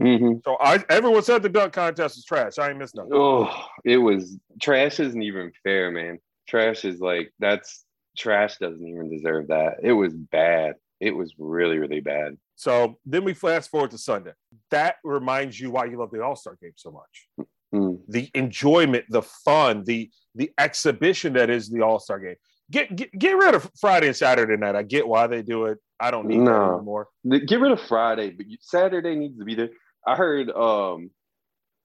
Mm-hmm. 0.00 0.38
So 0.44 0.56
I 0.60 0.82
everyone 0.88 1.22
said 1.22 1.42
the 1.42 1.48
dunk 1.48 1.72
contest 1.72 2.16
was 2.16 2.24
trash. 2.24 2.58
I 2.58 2.70
ain't 2.70 2.78
missed 2.78 2.94
nothing. 2.94 3.12
Oh, 3.14 3.66
it 3.84 3.98
was 3.98 4.38
trash 4.60 4.98
isn't 4.98 5.22
even 5.22 5.52
fair, 5.62 5.90
man. 5.90 6.18
Trash 6.48 6.84
is 6.84 7.00
like 7.00 7.32
that's 7.38 7.84
trash 8.16 8.56
doesn't 8.58 8.86
even 8.86 9.10
deserve 9.10 9.48
that. 9.48 9.76
It 9.82 9.92
was 9.92 10.14
bad. 10.14 10.74
It 11.00 11.14
was 11.14 11.34
really, 11.38 11.78
really 11.78 12.00
bad. 12.00 12.36
So 12.56 12.98
then 13.06 13.24
we 13.24 13.34
fast 13.34 13.70
forward 13.70 13.90
to 13.92 13.98
Sunday. 13.98 14.32
That 14.70 14.96
reminds 15.02 15.58
you 15.58 15.70
why 15.70 15.86
you 15.86 15.98
love 15.98 16.10
the 16.10 16.22
All 16.22 16.36
Star 16.36 16.56
game 16.60 16.72
so 16.76 16.90
much. 16.90 17.46
Mm. 17.74 18.00
The 18.08 18.28
enjoyment, 18.34 19.04
the 19.08 19.22
fun, 19.22 19.84
the 19.84 20.10
the 20.34 20.50
exhibition 20.58 21.34
that 21.34 21.50
is 21.50 21.68
the 21.68 21.82
All 21.82 21.98
Star 21.98 22.18
game. 22.18 22.36
Get, 22.70 22.94
get 22.94 23.18
get 23.18 23.32
rid 23.32 23.54
of 23.54 23.70
Friday 23.80 24.08
and 24.08 24.16
Saturday 24.16 24.56
night. 24.56 24.76
I 24.76 24.82
get 24.82 25.06
why 25.06 25.26
they 25.26 25.42
do 25.42 25.66
it. 25.66 25.78
I 25.98 26.10
don't 26.10 26.26
need 26.26 26.38
no. 26.38 26.52
that 26.52 26.74
anymore. 26.76 27.08
Get 27.46 27.60
rid 27.60 27.72
of 27.72 27.80
Friday, 27.82 28.30
but 28.30 28.46
Saturday 28.60 29.14
needs 29.14 29.38
to 29.38 29.44
be 29.44 29.54
there. 29.54 29.70
I 30.06 30.16
heard 30.16 30.50
um 30.50 31.10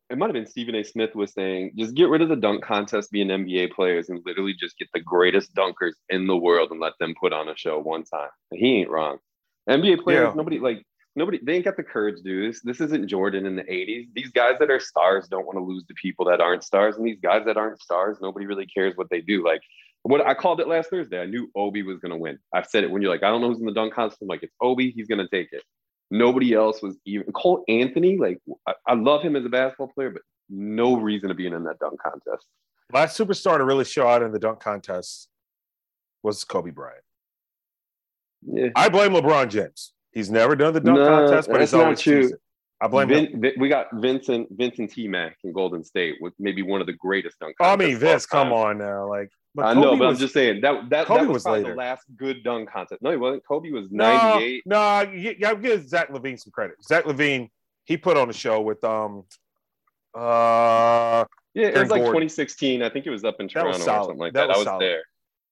it 0.10 0.17
might 0.17 0.27
have 0.27 0.34
been 0.34 0.45
Stephen 0.45 0.75
A. 0.75 0.84
Smith 0.84 1.15
was 1.15 1.34
saying, 1.34 1.72
just 1.75 1.95
get 1.95 2.10
rid 2.10 2.22
of 2.22 2.29
the 2.29 2.36
dunk 2.36 2.63
contest 2.63 3.12
being 3.12 3.27
NBA 3.27 3.72
players 3.72 4.10
and 4.10 4.22
literally 4.24 4.53
just 4.53 4.77
get 4.77 4.88
the 4.93 5.00
greatest 5.00 5.55
dunkers 5.55 5.93
in 6.10 6.27
the 6.27 6.38
world 6.38 6.69
and 6.72 6.79
let 6.79 6.93
them 7.00 7.15
put 7.19 7.34
on 7.34 7.50
a 7.50 7.57
show 7.57 7.79
one 7.79 8.03
time. 8.03 8.29
And 8.51 8.60
he 8.60 8.75
ain't 8.77 8.89
wrong. 8.89 9.17
NBA 9.67 10.03
players, 10.03 10.27
yeah. 10.29 10.34
nobody 10.36 10.60
like 10.60 10.84
nobody 11.15 11.39
they 11.41 11.55
ain't 11.55 11.65
got 11.65 11.75
the 11.75 11.84
courage 11.84 12.17
to 12.17 12.24
do 12.24 12.48
this. 12.48 12.62
This 12.62 12.81
isn't 12.81 13.07
Jordan 13.07 13.48
in 13.48 13.55
the 13.55 13.63
80s. 13.63 14.07
These 14.13 14.29
guys 14.29 14.57
that 14.60 14.69
are 14.69 14.79
stars 14.79 15.27
don't 15.27 15.45
want 15.45 15.57
to 15.57 15.63
lose 15.63 15.86
to 15.86 15.93
people 15.95 16.25
that 16.25 16.39
aren't 16.39 16.63
stars. 16.63 16.98
And 16.98 17.05
these 17.05 17.19
guys 17.19 17.43
that 17.48 17.57
aren't 17.57 17.81
stars, 17.81 18.19
nobody 18.22 18.45
really 18.45 18.67
cares 18.67 18.95
what 18.95 19.10
they 19.10 19.22
do. 19.22 19.43
Like 19.43 19.62
what 20.03 20.22
I 20.22 20.36
called 20.36 20.60
it 20.60 20.67
last 20.67 20.91
Thursday. 20.91 21.19
I 21.19 21.25
knew 21.25 21.50
Obi 21.55 21.81
was 21.81 21.98
gonna 21.98 22.17
win. 22.17 22.38
I've 22.53 22.67
said 22.67 22.84
it 22.84 22.91
when 22.91 23.01
you're 23.01 23.12
like, 23.12 23.24
I 23.24 23.29
don't 23.29 23.41
know 23.41 23.50
who's 23.50 23.60
in 23.60 23.65
the 23.65 23.74
dunk 23.74 23.95
contest. 23.95 24.22
I'm 24.22 24.27
like, 24.27 24.43
it's 24.43 24.53
Obi, 24.62 24.91
he's 24.91 25.07
gonna 25.07 25.27
take 25.27 25.50
it. 25.51 25.63
Nobody 26.17 26.53
else 26.53 26.81
was 26.81 26.95
even 27.05 27.31
Cole 27.34 27.63
Anthony. 27.67 28.17
Like 28.17 28.39
I, 28.67 28.74
I 28.88 28.93
love 28.93 29.22
him 29.22 29.36
as 29.36 29.45
a 29.45 29.50
basketball 29.50 29.88
player, 29.88 30.12
but 30.12 30.22
no 30.50 30.98
reason 30.98 31.29
to 31.29 31.36
be 31.36 31.48
in 31.48 31.51
that 31.63 31.79
dunk 31.79 32.00
contest. 32.01 32.45
Last 32.93 33.17
superstar 33.17 33.57
to 33.57 33.65
really 33.65 33.86
show 33.86 34.07
out 34.07 34.22
in 34.22 34.31
the 34.31 34.39
dunk 34.39 34.60
contest 34.60 35.27
was 36.24 36.43
Kobe 36.43 36.72
Bryant. 36.72 37.01
Yeah. 38.45 38.69
I 38.75 38.89
blame 38.89 39.12
LeBron 39.12 39.50
James. 39.50 39.93
He's 40.12 40.29
never 40.29 40.55
done 40.55 40.74
the 40.74 40.79
dunk 40.79 40.98
no, 40.98 41.05
contest, 41.05 41.50
but 41.50 41.62
it's 41.62 41.74
always 41.74 42.00
true. 42.00 42.31
I 42.81 42.88
blame 42.88 43.07
Vin, 43.07 43.43
him. 43.43 43.51
we 43.57 43.69
got 43.69 43.88
Vincent 43.93 44.48
Vincent 44.51 44.91
T 44.91 45.07
Mac 45.07 45.38
in 45.43 45.51
Golden 45.53 45.84
State 45.84 46.15
with 46.22 46.34
maybe 46.39 46.62
one 46.62 46.81
of 46.81 46.88
the 46.88 46.93
greatest 46.93 47.39
dunk. 47.39 47.55
Oh, 47.60 47.72
I 47.72 47.75
mean, 47.75 47.98
Vince, 47.98 48.25
come 48.25 48.53
on 48.53 48.77
now, 48.77 49.10
like 49.10 49.29
I 49.63 49.74
know, 49.74 49.91
but 49.97 50.00
was, 50.07 50.15
I'm 50.17 50.19
just 50.19 50.33
saying 50.33 50.62
that 50.62 50.89
that, 50.89 51.05
Kobe 51.07 51.21
that 51.21 51.27
was, 51.27 51.43
was 51.43 51.45
later. 51.45 51.69
the 51.69 51.75
last 51.75 52.03
good 52.15 52.43
dunk 52.43 52.69
contest. 52.71 53.01
No, 53.01 53.12
he 53.12 53.17
wasn't. 53.17 53.45
Kobe 53.47 53.69
was 53.71 53.85
98. 53.91 54.63
No, 54.65 55.03
no, 55.05 55.12
yeah, 55.12 55.53
give 55.55 55.88
Zach 55.88 56.09
LaVine 56.09 56.39
some 56.39 56.51
credit. 56.51 56.75
Zach 56.83 57.05
LaVine, 57.05 57.50
he 57.85 57.97
put 57.97 58.17
on 58.17 58.29
a 58.29 58.33
show 58.33 58.62
with 58.62 58.83
um 58.83 59.24
Uh, 60.13 61.25
Yeah, 61.53 61.67
it 61.67 61.77
was 61.77 61.89
like 61.89 62.01
Gordon. 62.01 62.27
2016. 62.27 62.81
I 62.81 62.89
think 62.89 63.05
it 63.05 63.09
was 63.12 63.24
up 63.24 63.39
in 63.39 63.47
Toronto 63.47 63.71
or 63.79 63.79
something 63.79 64.17
like 64.17 64.33
That 64.33 64.47
that. 64.47 64.47
was 64.50 64.55
I 64.57 64.59
was 64.59 64.65
solid. 64.65 64.81
there. 64.81 65.03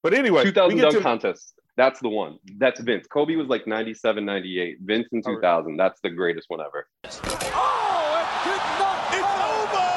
but 0.01 0.13
anyway, 0.13 0.43
2000 0.43 0.77
dunk 0.79 0.95
to- 0.95 1.01
contest. 1.01 1.53
That's 1.75 1.99
the 2.01 2.09
one. 2.09 2.37
That's 2.59 2.79
Vince. 2.81 3.07
Kobe 3.07 3.35
was 3.35 3.47
like 3.47 3.65
97, 3.65 4.23
98. 4.23 4.77
Vince 4.81 5.07
in 5.11 5.23
All 5.25 5.31
right. 5.33 5.37
2000. 5.41 5.75
That's 5.75 5.99
the 6.01 6.11
greatest 6.11 6.47
one 6.49 6.61
ever. 6.61 6.87
Oh, 7.05 7.09
it 7.09 8.29
did 8.45 8.63
not. 8.77 8.99
It's 9.17 9.33
over. 9.49 9.89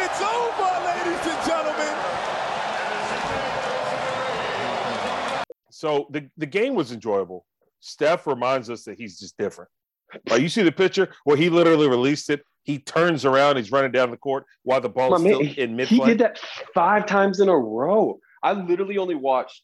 It's 0.00 0.20
over, 0.24 0.72
ladies 0.88 1.26
and 1.26 1.40
gentlemen. 1.46 1.96
So 5.80 6.08
the, 6.10 6.28
the 6.36 6.44
game 6.44 6.74
was 6.74 6.92
enjoyable. 6.92 7.46
Steph 7.80 8.26
reminds 8.26 8.68
us 8.68 8.84
that 8.84 8.98
he's 8.98 9.18
just 9.18 9.38
different. 9.38 9.70
Like 10.28 10.42
you 10.42 10.50
see 10.50 10.60
the 10.62 10.70
picture 10.70 11.08
where 11.24 11.38
he 11.38 11.48
literally 11.48 11.88
released 11.88 12.28
it. 12.28 12.42
He 12.64 12.80
turns 12.80 13.24
around, 13.24 13.56
he's 13.56 13.72
running 13.72 13.90
down 13.90 14.10
the 14.10 14.18
court 14.18 14.44
while 14.62 14.82
the 14.82 14.90
ball 14.90 15.14
is 15.14 15.22
man, 15.22 15.36
still 15.36 15.64
in 15.64 15.76
mid 15.76 15.88
He 15.88 15.98
did 16.04 16.18
that 16.18 16.38
five 16.74 17.06
times 17.06 17.40
in 17.40 17.48
a 17.48 17.56
row. 17.56 18.18
I 18.42 18.52
literally 18.52 18.98
only 18.98 19.14
watched 19.14 19.62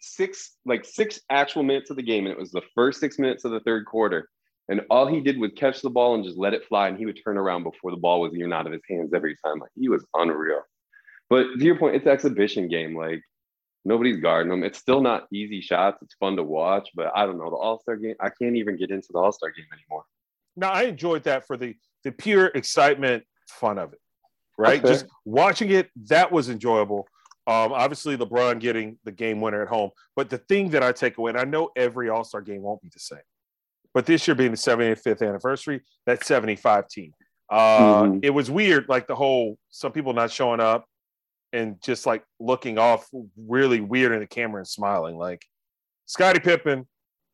six, 0.00 0.56
like 0.64 0.84
six 0.84 1.20
actual 1.30 1.62
minutes 1.62 1.90
of 1.90 1.96
the 1.96 2.02
game, 2.02 2.26
and 2.26 2.32
it 2.32 2.38
was 2.38 2.50
the 2.50 2.62
first 2.74 2.98
six 2.98 3.16
minutes 3.16 3.44
of 3.44 3.52
the 3.52 3.60
third 3.60 3.86
quarter. 3.86 4.28
And 4.68 4.80
all 4.90 5.06
he 5.06 5.20
did 5.20 5.38
was 5.38 5.52
catch 5.56 5.80
the 5.80 5.90
ball 5.90 6.16
and 6.16 6.24
just 6.24 6.36
let 6.36 6.54
it 6.54 6.66
fly, 6.68 6.88
and 6.88 6.98
he 6.98 7.06
would 7.06 7.20
turn 7.22 7.38
around 7.38 7.62
before 7.62 7.92
the 7.92 7.98
ball 7.98 8.20
was 8.20 8.34
even 8.34 8.52
out 8.52 8.66
of 8.66 8.72
his 8.72 8.82
hands 8.90 9.12
every 9.14 9.36
time. 9.44 9.60
Like 9.60 9.70
he 9.76 9.88
was 9.88 10.04
unreal. 10.12 10.62
But 11.30 11.44
to 11.56 11.64
your 11.64 11.78
point, 11.78 11.94
it's 11.94 12.06
an 12.06 12.10
exhibition 12.10 12.66
game. 12.66 12.96
Like 12.96 13.22
nobody's 13.86 14.20
guarding 14.20 14.50
them. 14.50 14.64
It's 14.64 14.78
still 14.78 15.00
not 15.00 15.26
easy 15.32 15.60
shots. 15.60 16.02
It's 16.02 16.14
fun 16.14 16.36
to 16.36 16.42
watch, 16.42 16.88
but 16.94 17.12
I 17.14 17.24
don't 17.24 17.38
know 17.38 17.48
the 17.50 17.56
All 17.56 17.78
Star 17.80 17.96
game. 17.96 18.16
I 18.20 18.30
can't 18.30 18.56
even 18.56 18.76
get 18.76 18.90
into 18.90 19.08
the 19.12 19.18
All 19.18 19.32
Star 19.32 19.50
game 19.50 19.64
anymore. 19.72 20.04
Now 20.56 20.70
I 20.72 20.82
enjoyed 20.82 21.22
that 21.24 21.46
for 21.46 21.56
the 21.56 21.74
the 22.04 22.12
pure 22.12 22.46
excitement, 22.54 23.24
fun 23.48 23.78
of 23.78 23.92
it, 23.92 24.00
right? 24.58 24.82
That's 24.82 25.02
Just 25.02 25.12
watching 25.24 25.70
it, 25.70 25.90
that 26.08 26.30
was 26.30 26.48
enjoyable. 26.50 27.08
Um, 27.48 27.72
obviously, 27.72 28.16
LeBron 28.16 28.58
getting 28.58 28.98
the 29.04 29.12
game 29.12 29.40
winner 29.40 29.62
at 29.62 29.68
home, 29.68 29.90
but 30.16 30.30
the 30.30 30.38
thing 30.38 30.70
that 30.70 30.82
I 30.82 30.90
take 30.92 31.16
away, 31.18 31.30
and 31.30 31.38
I 31.38 31.44
know 31.44 31.70
every 31.76 32.08
All 32.08 32.24
Star 32.24 32.40
game 32.40 32.62
won't 32.62 32.82
be 32.82 32.88
the 32.92 32.98
same, 33.00 33.20
but 33.94 34.04
this 34.04 34.26
year 34.26 34.34
being 34.34 34.50
the 34.50 34.56
75th 34.56 35.26
anniversary, 35.26 35.82
that 36.06 36.24
75 36.24 36.88
team, 36.88 37.12
uh, 37.50 38.02
Mhm. 38.02 38.20
it 38.24 38.30
was 38.30 38.50
weird. 38.50 38.88
Like 38.88 39.06
the 39.06 39.14
whole 39.14 39.58
some 39.70 39.92
people 39.92 40.12
not 40.12 40.30
showing 40.32 40.58
up 40.60 40.86
and 41.52 41.80
just 41.82 42.06
like 42.06 42.24
looking 42.40 42.78
off 42.78 43.08
really 43.36 43.80
weird 43.80 44.12
in 44.12 44.20
the 44.20 44.26
camera 44.26 44.58
and 44.58 44.68
smiling, 44.68 45.16
like 45.16 45.44
Scottie 46.06 46.40
Pippen, 46.40 46.86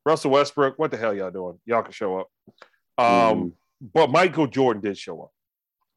Russell 0.05 0.31
Westbrook. 0.31 0.79
What 0.79 0.91
the 0.91 0.97
hell 0.97 1.15
y'all 1.15 1.31
doing? 1.31 1.61
Y'all 1.67 1.83
can 1.83 1.93
show 1.93 2.19
up. 2.21 2.29
Um, 2.99 3.05
Mhm. 3.05 3.53
but 3.95 4.11
Michael 4.11 4.47
Jordan 4.47 4.83
did 4.83 4.99
show 4.99 5.23
up. 5.23 5.31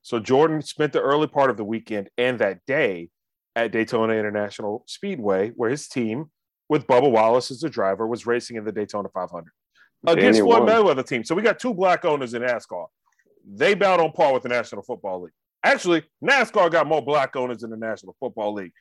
So 0.01 0.19
Jordan 0.19 0.61
spent 0.61 0.93
the 0.93 1.01
early 1.01 1.27
part 1.27 1.49
of 1.49 1.57
the 1.57 1.63
weekend 1.65 2.09
and 2.17 2.39
that 2.39 2.65
day 2.65 3.09
at 3.55 3.71
Daytona 3.71 4.13
International 4.13 4.83
Speedway, 4.87 5.49
where 5.51 5.69
his 5.69 5.87
team, 5.87 6.31
with 6.69 6.85
Bubba 6.87 7.09
Wallace 7.11 7.51
as 7.51 7.59
the 7.61 7.69
driver, 7.69 8.05
was 8.05 8.25
racing 8.25 8.57
in 8.57 8.65
the 8.65 8.71
Daytona 8.71 9.09
500 9.09 9.51
against 10.17 10.39
Floyd. 10.41 10.69
Mayweather 10.69 11.07
team. 11.07 11.23
So 11.23 11.33
we 11.35 11.41
got 11.41 11.57
two 11.59 11.73
black 11.73 12.05
owners 12.05 12.33
in 12.33 12.41
NASCAR. 12.43 12.87
They 13.47 13.73
bout 13.73 13.99
on 13.99 14.11
par 14.11 14.33
with 14.33 14.43
the 14.43 14.49
National 14.49 14.81
Football 14.83 15.23
League. 15.23 15.33
Actually, 15.65 16.03
NASCAR 16.23 16.71
got 16.71 16.85
more 16.85 17.01
black 17.01 17.35
owners 17.35 17.63
in 17.63 17.71
the 17.71 17.77
National 17.77 18.15
Football 18.19 18.53
League. 18.53 18.71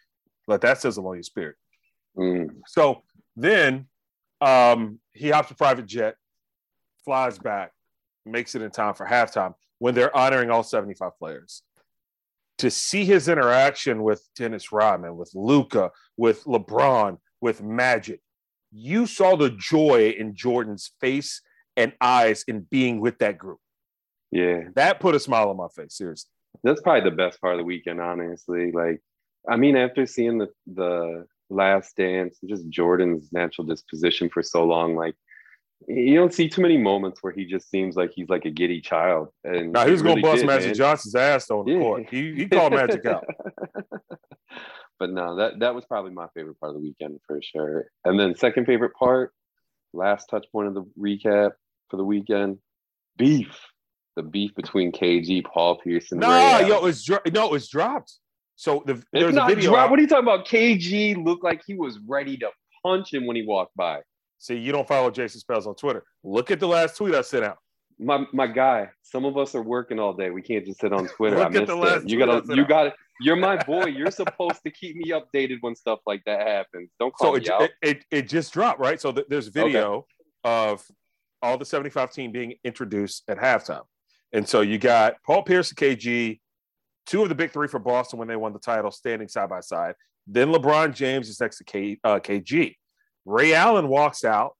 Let 0.47 0.61
that 0.61 0.83
sizzle 0.83 1.07
on 1.09 1.15
your 1.15 1.23
spirit. 1.23 1.57
Mm. 2.15 2.49
So 2.67 3.03
then 3.37 3.87
um, 4.43 5.01
he 5.15 5.31
hops 5.31 5.51
a 5.51 5.55
private 5.55 5.87
jet, 5.87 6.17
flies 7.03 7.39
back, 7.39 7.73
makes 8.27 8.55
it 8.55 8.61
in 8.61 8.71
time 8.71 8.93
for 8.93 9.07
halftime 9.07 9.55
when 9.79 9.95
they're 9.95 10.15
honoring 10.15 10.51
all 10.51 10.63
75 10.63 11.13
players. 11.19 11.63
To 12.59 12.71
see 12.71 13.07
his 13.07 13.29
interaction 13.29 14.03
with 14.03 14.23
Dennis 14.37 14.71
Rodman, 14.71 15.17
with 15.17 15.31
Luka, 15.35 15.91
with 16.19 16.45
LeBron, 16.45 17.17
with 17.41 17.63
Magic, 17.63 18.21
you 18.71 19.07
saw 19.07 19.37
the 19.37 19.51
joy 19.51 20.15
in 20.19 20.37
Jordan's 20.37 20.93
face 21.01 21.41
and 21.79 21.95
eyes 22.01 22.45
in 22.47 22.61
being 22.61 23.01
with 23.01 23.19
that 23.21 23.39
group. 23.39 23.59
Yeah. 24.31 24.65
That 24.75 25.01
put 25.01 25.15
a 25.15 25.21
smile 25.21 25.49
on 25.49 25.57
my 25.57 25.69
face, 25.75 25.97
seriously. 25.97 26.31
That's 26.65 26.81
probably 26.81 27.09
the 27.09 27.17
best 27.17 27.41
part 27.41 27.55
of 27.55 27.59
the 27.59 27.65
weekend, 27.65 28.01
honestly. 28.01 28.73
Like, 28.73 29.01
I 29.49 29.57
mean, 29.57 29.77
after 29.77 30.07
seeing 30.07 30.39
the 30.39 30.49
the 30.67 31.27
last 31.51 31.97
dance, 31.97 32.39
just 32.49 32.69
Jordan's 32.69 33.29
natural 33.33 33.67
disposition 33.67 34.29
for 34.31 34.43
so 34.43 34.65
long, 34.65 34.97
like 34.97 35.15
you 35.87 36.15
don't 36.15 36.33
see 36.33 36.49
too 36.49 36.63
many 36.63 36.79
moments 36.79 37.23
where 37.23 37.33
he 37.33 37.45
just 37.45 37.69
seems 37.71 37.97
like 37.97 38.11
he's 38.15 38.29
like 38.29 38.45
a 38.45 38.51
giddy 38.51 38.81
child. 38.81 39.29
And 39.45 39.73
Now 39.73 39.85
he 39.85 39.93
was 39.93 40.03
really 40.03 40.23
to 40.23 40.23
bust 40.23 40.41
did, 40.41 40.47
Magic 40.47 40.67
man. 40.69 40.75
Johnson's 40.75 41.15
ass 41.15 41.51
on 41.51 41.67
the 41.67 41.73
Yeah. 41.73 41.79
court. 41.79 42.07
He, 42.11 42.35
he 42.35 42.49
called 42.49 42.73
Magic 42.73 43.05
out. 43.05 43.25
but 44.99 45.11
no, 45.11 45.37
that 45.37 45.59
that 45.61 45.75
was 45.75 45.85
probably 45.85 46.13
my 46.13 46.29
favorite 46.35 46.59
part 46.59 46.71
of 46.71 46.77
the 46.77 46.83
weekend 46.83 47.21
for 47.27 47.41
sure. 47.43 47.87
And 48.05 48.19
then 48.19 48.35
second 48.35 48.67
favorite 48.67 48.95
part, 48.95 49.33
last 49.93 50.27
touch 50.27 50.47
point 50.53 50.69
of 50.69 50.75
the 50.75 50.85
recap 50.99 51.53
for 51.91 51.97
the 51.97 52.05
weekend, 52.05 52.59
beef. 53.19 53.55
The 54.17 54.23
beef 54.23 54.55
between 54.55 54.93
KG, 54.93 55.45
Paul 55.45 55.79
Pierce, 55.79 56.13
and 56.13 56.21
Nah, 56.21 56.59
Ray 56.59 56.69
yo, 56.69 56.87
it's 56.87 57.03
dro- 57.03 57.19
no, 57.33 57.55
it's 57.55 57.69
dropped. 57.69 58.13
So 58.57 58.83
the 58.87 58.93
It's 58.93 59.05
there's 59.13 59.33
a 59.33 59.37
not 59.37 59.49
video. 59.49 59.75
out- 59.75 59.91
What 59.91 59.99
are 59.99 60.03
you 60.03 60.09
talking 60.09 60.25
about? 60.25 60.47
KG 60.47 61.17
looked 61.17 61.43
like 61.43 61.63
he 61.67 61.75
was 61.75 61.99
ready 62.07 62.37
to 62.37 62.51
punch 62.85 63.13
him 63.13 63.27
when 63.27 63.35
he 63.35 63.45
walked 63.45 63.77
by. 63.77 64.01
See, 64.39 64.57
you 64.57 64.71
don't 64.73 64.87
follow 64.87 65.11
Jason 65.11 65.41
Spells 65.41 65.67
on 65.67 65.75
Twitter. 65.75 66.05
Look 66.23 66.51
at 66.53 66.61
the 66.61 66.69
last 66.69 66.97
tweet 66.97 67.15
I 67.15 67.23
sent 67.23 67.45
out. 67.45 67.59
My 67.99 68.25
my 68.33 68.47
guy. 68.47 68.91
Some 69.03 69.25
of 69.25 69.37
us 69.37 69.55
are 69.57 69.63
working 69.63 69.99
all 69.99 70.13
day. 70.13 70.31
We 70.31 70.43
can't 70.43 70.65
just 70.65 70.81
sit 70.81 70.93
on 70.93 71.09
Twitter. 71.09 71.37
Look 71.39 71.47
I 71.47 71.49
missed 71.49 71.71
it. 71.73 72.09
You 72.09 72.19
gotta. 72.19 72.43
You 72.55 72.65
got. 72.67 72.87
it. 72.89 72.95
You're 73.21 73.37
my 73.37 73.57
boy. 73.65 73.87
You're 73.87 74.11
supposed 74.11 74.61
to 74.65 74.71
keep 74.71 74.97
me 74.97 75.11
updated 75.13 75.59
when 75.61 75.75
stuff 75.77 76.01
like 76.07 76.23
that 76.27 76.47
happens. 76.47 76.91
Don't 77.01 77.15
call 77.15 77.35
So 77.35 77.39
me 77.39 77.45
it, 77.47 77.51
out. 77.51 77.63
it, 77.63 77.73
it 77.83 78.05
it 78.11 78.29
just 78.29 78.53
dropped, 78.53 78.81
right? 78.81 79.01
So 79.01 79.13
th- 79.13 79.27
there's 79.29 79.47
video 79.49 80.07
of 80.43 80.85
all 81.41 81.57
the 81.57 81.65
75 81.65 82.13
team 82.13 82.33
being 82.33 82.55
introduced 82.65 83.23
at 83.29 83.39
halftime. 83.39 83.83
And 84.35 84.47
so 84.47 84.63
you 84.63 84.79
got 84.79 85.23
Paul 85.25 85.45
Pierce 85.45 85.71
and 85.71 85.79
KG, 85.79 86.41
two 87.07 87.23
of 87.23 87.29
the 87.29 87.37
big 87.37 87.53
three 87.53 87.69
for 87.69 87.79
Boston 87.79 88.19
when 88.19 88.27
they 88.27 88.35
won 88.35 88.53
the 88.53 88.59
title, 88.59 88.91
standing 88.91 89.29
side 89.29 89.49
by 89.49 89.61
side. 89.61 89.95
Then 90.27 90.49
LeBron 90.49 90.93
James 90.93 91.29
is 91.29 91.41
next 91.41 91.59
to 91.59 91.65
K, 91.65 91.99
uh, 92.03 92.19
KG. 92.19 92.75
Ray 93.25 93.55
Allen 93.55 93.89
walks 93.89 94.25
out. 94.25 94.57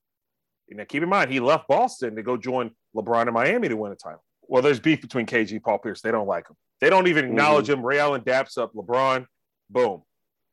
Now, 0.69 0.85
keep 0.85 1.03
in 1.03 1.09
mind, 1.09 1.29
he 1.29 1.39
left 1.39 1.67
Boston 1.67 2.15
to 2.15 2.23
go 2.23 2.37
join 2.37 2.71
LeBron 2.95 3.27
in 3.27 3.33
Miami 3.33 3.67
to 3.67 3.75
win 3.75 3.91
a 3.91 3.95
title. 3.95 4.23
Well, 4.47 4.61
there's 4.61 4.79
beef 4.79 5.01
between 5.01 5.25
KG 5.25 5.51
and 5.51 5.63
Paul 5.63 5.77
Pierce. 5.77 6.01
They 6.01 6.11
don't 6.11 6.25
like 6.25 6.49
him. 6.49 6.55
They 6.79 6.89
don't 6.89 7.07
even 7.07 7.25
acknowledge 7.25 7.69
him. 7.69 7.85
Ray 7.85 7.99
Allen 7.99 8.21
daps 8.21 8.57
up 8.57 8.73
LeBron. 8.73 9.25
Boom. 9.69 10.03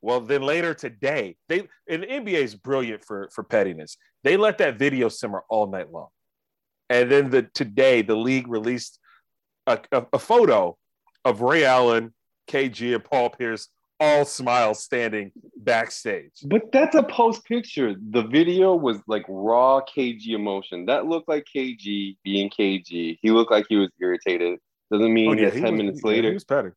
Well, 0.00 0.20
then 0.20 0.42
later 0.42 0.74
today, 0.74 1.36
they 1.48 1.68
and 1.88 2.02
the 2.02 2.06
NBA 2.08 2.42
is 2.42 2.56
brilliant 2.56 3.04
for 3.04 3.30
for 3.32 3.44
pettiness. 3.44 3.96
They 4.24 4.36
let 4.36 4.58
that 4.58 4.76
video 4.76 5.08
simmer 5.08 5.44
all 5.48 5.68
night 5.68 5.92
long, 5.92 6.08
and 6.90 7.10
then 7.10 7.30
the 7.30 7.42
today 7.54 8.02
the 8.02 8.16
league 8.16 8.48
released 8.48 8.98
a, 9.66 9.78
a, 9.92 10.06
a 10.14 10.18
photo 10.18 10.76
of 11.24 11.40
Ray 11.40 11.64
Allen, 11.64 12.12
KG, 12.48 12.94
and 12.94 13.04
Paul 13.04 13.30
Pierce 13.30 13.68
all 14.00 14.24
smiles 14.24 14.82
standing 14.82 15.30
backstage. 15.58 16.32
But 16.44 16.72
that's 16.72 16.96
a 16.96 17.04
post 17.04 17.44
picture. 17.44 17.94
The 18.10 18.22
video 18.22 18.74
was 18.74 18.98
like 19.06 19.24
raw 19.28 19.80
KG 19.80 20.30
emotion. 20.30 20.86
That 20.86 21.06
looked 21.06 21.28
like 21.28 21.46
KG 21.54 22.16
being 22.24 22.50
KG. 22.50 23.18
He 23.22 23.30
looked 23.30 23.52
like 23.52 23.66
he 23.68 23.76
was 23.76 23.90
irritated. 24.00 24.58
Doesn't 24.90 25.12
mean 25.14 25.30
oh, 25.30 25.34
that 25.42 25.52
Oh, 25.52 25.56
he 25.56 25.60
10 25.60 25.72
was- 25.72 25.78
minutes 25.78 26.00
yeah, 26.02 26.10
later. 26.10 26.28
he 26.28 26.34
was 26.34 26.44
petty. 26.44 26.70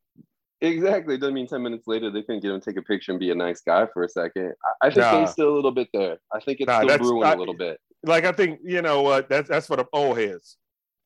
Exactly. 0.62 1.18
Doesn't 1.18 1.34
mean 1.34 1.48
10 1.48 1.62
minutes 1.64 1.86
later 1.88 2.10
they 2.12 2.22
couldn't 2.22 2.42
get 2.42 2.52
him 2.52 2.60
to 2.62 2.66
take 2.72 2.78
a 2.78 2.82
picture 2.82 3.12
and 3.12 3.20
be 3.20 3.30
a 3.32 3.36
nice 3.36 3.62
guy 3.62 3.88
for 3.94 4.04
a 4.04 4.10
second. 4.10 4.54
I, 4.82 4.88
I 4.88 4.90
think 4.90 4.98
Nah. 5.06 5.26
still 5.26 5.50
a 5.50 5.56
little 5.56 5.72
bit 5.72 5.90
there. 5.94 6.18
I 6.32 6.40
think 6.40 6.60
it's 6.62 6.68
Nah, 6.68 6.82
still 6.82 6.98
brewing 7.00 7.24
I- 7.24 7.34
a 7.34 7.38
little 7.38 7.54
bit. 7.58 7.80
like 8.04 8.24
I 8.24 8.32
think 8.32 8.60
you 8.64 8.82
know 8.82 9.02
what 9.02 9.28
that's 9.30 9.50
that's 9.50 9.68
for 9.68 9.76
the 9.78 9.86
old 9.92 10.18
heads, 10.18 10.58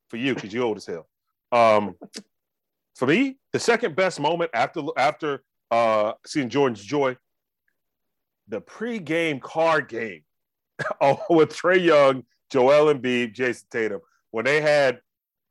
for 0.09 0.17
you 0.17 0.36
because 0.36 0.53
you're 0.53 0.65
old 0.65 0.77
as 0.77 0.86
hell. 0.86 1.07
Um, 1.51 1.95
for 2.95 3.07
me, 3.07 3.37
the 3.53 3.59
second 3.59 3.95
best 3.95 4.19
moment 4.19 4.51
after 4.53 4.81
after 4.97 5.43
uh 5.71 6.13
seeing 6.25 6.49
Jordan's 6.49 6.83
joy, 6.83 7.17
the 8.47 8.61
pregame 8.61 9.41
card 9.41 9.87
game 9.87 10.23
oh, 11.01 11.19
with 11.29 11.49
Trae 11.55 11.83
Young, 11.83 12.23
Joel 12.49 12.93
Embiid, 12.93 13.33
Jayson 13.33 13.65
Tatum 13.69 14.01
when 14.31 14.45
they 14.45 14.61
had 14.61 15.01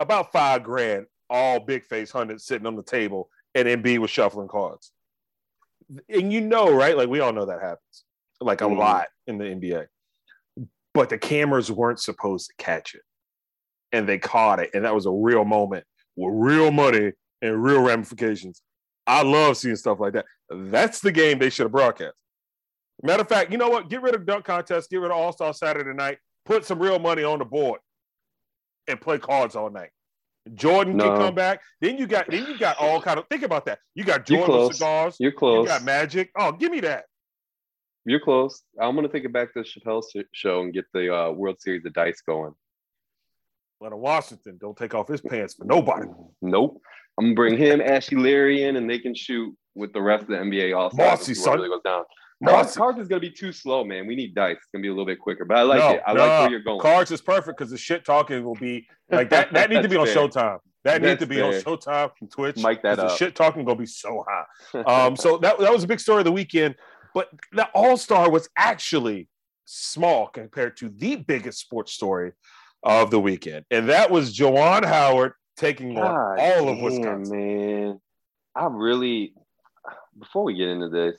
about 0.00 0.30
five 0.30 0.62
grand, 0.62 1.06
all 1.28 1.58
big 1.58 1.84
face 1.84 2.10
hundreds 2.12 2.44
sitting 2.44 2.66
on 2.66 2.76
the 2.76 2.82
table, 2.82 3.28
and 3.54 3.66
Embiid 3.66 3.98
was 3.98 4.10
shuffling 4.10 4.48
cards. 4.48 4.92
And 6.08 6.32
you 6.32 6.40
know, 6.40 6.72
right? 6.72 6.96
Like 6.96 7.08
we 7.08 7.20
all 7.20 7.32
know 7.32 7.46
that 7.46 7.60
happens, 7.60 8.04
like 8.40 8.60
a 8.60 8.64
Mhm. 8.64 8.78
lot 8.78 9.08
in 9.26 9.38
the 9.38 9.44
NBA 9.44 9.86
but 10.94 11.10
the 11.10 11.18
cameras 11.18 11.70
weren't 11.70 12.00
supposed 12.00 12.48
to 12.48 12.54
catch 12.56 12.96
it. 12.96 13.02
And 13.92 14.08
they 14.08 14.18
caught 14.18 14.60
it. 14.60 14.70
And 14.74 14.84
that 14.84 14.94
was 14.94 15.06
a 15.06 15.10
real 15.10 15.44
moment 15.44 15.84
with 16.16 16.32
real 16.34 16.70
money 16.70 17.12
and 17.42 17.62
real 17.62 17.80
ramifications. 17.80 18.62
I 19.06 19.22
love 19.22 19.56
seeing 19.56 19.76
stuff 19.76 19.98
like 20.00 20.12
that. 20.14 20.26
That's 20.50 21.00
the 21.00 21.12
game 21.12 21.38
they 21.38 21.50
should 21.50 21.64
have 21.64 21.72
broadcast. 21.72 22.14
Matter 23.02 23.22
of 23.22 23.28
fact, 23.28 23.50
you 23.52 23.58
know 23.58 23.68
what? 23.70 23.88
Get 23.88 24.02
rid 24.02 24.14
of 24.14 24.26
dunk 24.26 24.44
contest, 24.44 24.90
get 24.90 24.98
rid 25.00 25.10
of 25.10 25.16
All 25.16 25.32
Star 25.32 25.54
Saturday 25.54 25.94
night, 25.94 26.18
put 26.44 26.64
some 26.64 26.80
real 26.80 26.98
money 26.98 27.22
on 27.22 27.38
the 27.38 27.44
board, 27.44 27.80
and 28.88 29.00
play 29.00 29.18
cards 29.18 29.54
all 29.56 29.70
night. 29.70 29.90
Jordan 30.54 30.96
No. 30.96 31.04
can 31.10 31.16
come 31.18 31.34
back. 31.34 31.60
Then 31.80 31.96
you 31.98 32.06
got 32.06 32.28
then 32.30 32.46
you 32.46 32.58
got 32.58 32.76
all 32.78 33.00
kind 33.00 33.18
of 33.18 33.26
think 33.30 33.42
about 33.44 33.66
that. 33.66 33.78
You 33.94 34.04
got 34.04 34.28
You're 34.28 34.38
Jordan 34.40 34.54
close. 34.54 34.76
cigars. 34.78 35.16
You're 35.20 35.32
close. 35.32 35.62
You 35.64 35.68
got 35.68 35.84
Magic. 35.84 36.30
Oh, 36.36 36.52
give 36.52 36.72
me 36.72 36.80
that. 36.80 37.04
You're 38.04 38.20
close. 38.20 38.62
I'm 38.80 38.94
gonna 38.94 39.08
take 39.08 39.24
it 39.24 39.32
back 39.32 39.52
to 39.54 39.62
the 39.62 39.68
Chappelle 39.68 40.02
show 40.32 40.62
and 40.62 40.72
get 40.72 40.86
the 40.92 41.14
uh, 41.14 41.30
World 41.32 41.60
Series 41.60 41.84
of 41.84 41.92
Dice 41.92 42.22
going. 42.26 42.52
Leonard 43.80 44.00
Washington 44.00 44.58
don't 44.60 44.76
take 44.76 44.94
off 44.94 45.08
his 45.08 45.20
pants 45.20 45.54
for 45.54 45.64
nobody. 45.64 46.08
Nope. 46.42 46.80
I'm 47.18 47.26
gonna 47.26 47.34
bring 47.34 47.56
him, 47.56 47.80
Ashy 47.80 48.16
Larry 48.16 48.64
in, 48.64 48.76
and 48.76 48.88
they 48.88 48.98
can 48.98 49.14
shoot 49.14 49.54
with 49.74 49.92
the 49.92 50.02
rest 50.02 50.22
of 50.22 50.28
the 50.28 50.36
NBA 50.36 50.76
All 50.76 50.90
Stars. 50.90 51.08
Marcy, 51.08 51.34
son. 51.34 51.56
really 51.56 51.68
goes 51.68 51.82
down. 51.84 52.04
Cards, 52.44 52.76
cards 52.76 52.98
is 53.00 53.08
gonna 53.08 53.20
be 53.20 53.30
too 53.30 53.50
slow, 53.52 53.84
man. 53.84 54.06
We 54.06 54.14
need 54.14 54.34
dice. 54.34 54.56
It's 54.56 54.66
gonna 54.72 54.82
be 54.82 54.88
a 54.88 54.92
little 54.92 55.06
bit 55.06 55.18
quicker, 55.18 55.44
but 55.44 55.56
I 55.56 55.62
like 55.62 55.80
no, 55.80 55.90
it. 55.90 56.02
I 56.06 56.12
no, 56.12 56.20
like 56.20 56.40
where 56.42 56.50
you're 56.50 56.60
going. 56.60 56.80
Cards 56.80 57.10
is 57.10 57.20
perfect 57.20 57.58
because 57.58 57.70
the 57.72 57.78
shit 57.78 58.04
talking 58.04 58.44
will 58.44 58.54
be 58.54 58.86
like 59.10 59.30
that. 59.30 59.52
That 59.52 59.70
needs 59.70 59.82
to 59.82 59.88
be 59.88 59.96
on 59.96 60.06
fair. 60.06 60.14
Showtime. 60.14 60.58
That 60.84 61.02
needs 61.02 61.18
to 61.20 61.26
be 61.26 61.40
on. 61.40 61.52
Showtime 61.54 62.10
from 62.16 62.28
Twitch. 62.28 62.56
Mic 62.58 62.82
that 62.82 62.98
'cause 62.98 63.10
The 63.12 63.16
shit 63.16 63.34
talking 63.34 63.64
gonna 63.64 63.78
be 63.78 63.86
so 63.86 64.24
high. 64.28 64.80
Um, 65.06 65.16
so 65.16 65.38
that 65.38 65.58
that 65.58 65.72
was 65.72 65.82
a 65.82 65.88
big 65.88 65.98
story 65.98 66.20
of 66.20 66.24
the 66.24 66.32
weekend. 66.32 66.76
But 67.14 67.28
the 67.52 67.68
All 67.74 67.96
Star 67.96 68.30
was 68.30 68.48
actually 68.56 69.28
small 69.64 70.28
compared 70.28 70.76
to 70.78 70.88
the 70.88 71.16
biggest 71.16 71.58
sports 71.58 71.92
story 71.92 72.32
of 72.82 73.10
the 73.10 73.20
weekend, 73.20 73.64
and 73.70 73.88
that 73.88 74.10
was 74.10 74.36
Juwan 74.36 74.84
Howard 74.84 75.32
taking 75.56 75.98
on 75.98 76.38
all 76.38 76.68
of 76.68 76.78
Wisconsin. 76.78 77.36
man. 77.36 78.00
I 78.54 78.66
really, 78.66 79.34
before 80.18 80.44
we 80.44 80.54
get 80.54 80.68
into 80.68 80.88
this, 80.88 81.16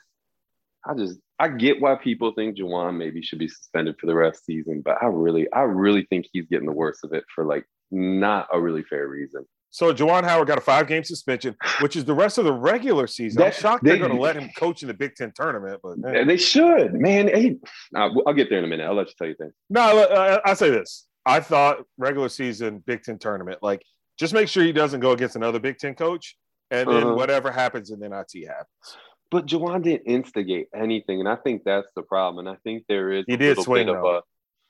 I 0.86 0.94
just 0.94 1.20
I 1.40 1.48
get 1.48 1.82
why 1.82 1.96
people 1.96 2.34
think 2.34 2.58
Juwan 2.58 2.98
maybe 2.98 3.22
should 3.22 3.40
be 3.40 3.48
suspended 3.48 3.96
for 4.00 4.08
the 4.08 4.16
rest 4.16 4.40
of 4.40 4.46
the 4.48 4.56
season, 4.56 4.82
but 4.84 4.98
I 5.02 5.06
really, 5.06 5.52
I 5.54 5.62
really 5.62 6.06
think 6.10 6.28
he's 6.32 6.48
getting 6.48 6.68
the 6.68 6.74
worst 6.74 7.04
of 7.04 7.14
it 7.14 7.24
for 7.34 7.46
like 7.46 7.66
not 7.92 8.48
a 8.54 8.60
really 8.60 8.84
fair 8.84 9.08
reason. 9.08 9.46
So 9.72 9.94
Juwan 9.94 10.24
Howard 10.24 10.48
got 10.48 10.58
a 10.58 10.62
five 10.62 10.88
game 10.88 11.04
suspension, 11.04 11.56
which 11.82 11.96
is 11.96 12.04
the 12.04 12.14
rest 12.14 12.40
of 12.40 12.46
the 12.46 12.54
regular 12.54 13.06
season. 13.08 13.44
I'm 13.44 13.52
shocked 13.52 13.84
they're 13.84 13.98
going 13.98 14.12
to 14.12 14.20
let 14.20 14.36
him 14.36 14.50
coach 14.58 14.82
in 14.82 14.88
the 14.88 14.94
Big 14.94 15.16
Ten 15.16 15.32
tournament, 15.36 15.80
but 15.84 16.00
man. 16.00 16.28
They 16.28 16.38
should, 16.38 16.94
man. 16.94 17.28
Hey, 17.28 17.58
I'll 17.96 18.16
I'll 18.26 18.34
get 18.34 18.50
there 18.50 18.60
in 18.60 18.66
a 18.66 18.68
minute. 18.68 18.86
I'll 18.86 18.96
let 18.96 19.08
you 19.08 19.14
tell 19.18 19.28
you 19.28 19.36
things. 19.36 19.54
No, 19.70 19.82
I, 19.82 20.42
I 20.50 20.54
say 20.56 20.72
this. 20.72 21.06
I 21.30 21.40
thought 21.40 21.86
regular 21.98 22.28
season 22.30 22.84
Big 22.86 23.04
Ten 23.04 23.20
tournament, 23.20 23.60
like 23.62 23.84
just 24.18 24.34
make 24.34 24.48
sure 24.48 24.64
he 24.64 24.72
doesn't 24.72 25.00
go 25.00 25.12
against 25.12 25.36
another 25.36 25.60
Big 25.60 25.78
Ten 25.78 25.94
coach, 25.96 26.36
and 26.72 26.90
then 26.90 27.04
Uh-huh. 27.04 27.14
whatever 27.14 27.52
happens 27.52 27.92
in 27.92 28.00
the 28.00 28.10
NIT 28.10 28.46
happens. 28.48 28.98
But 29.32 29.46
Juwan 29.46 29.84
didn't 29.84 30.08
instigate 30.08 30.68
anything, 30.74 31.20
and 31.20 31.30
I 31.30 31.36
think 31.36 31.64
that's 31.64 31.92
the 31.96 32.02
problem. 32.02 32.48
And 32.48 32.56
I 32.56 32.60
think 32.64 32.86
there 32.90 33.12
is 33.12 33.26
He 33.28 33.36
a 33.36 33.38
did 33.38 33.62
swing, 33.62 33.86
bit 33.86 33.96
a 33.96 34.22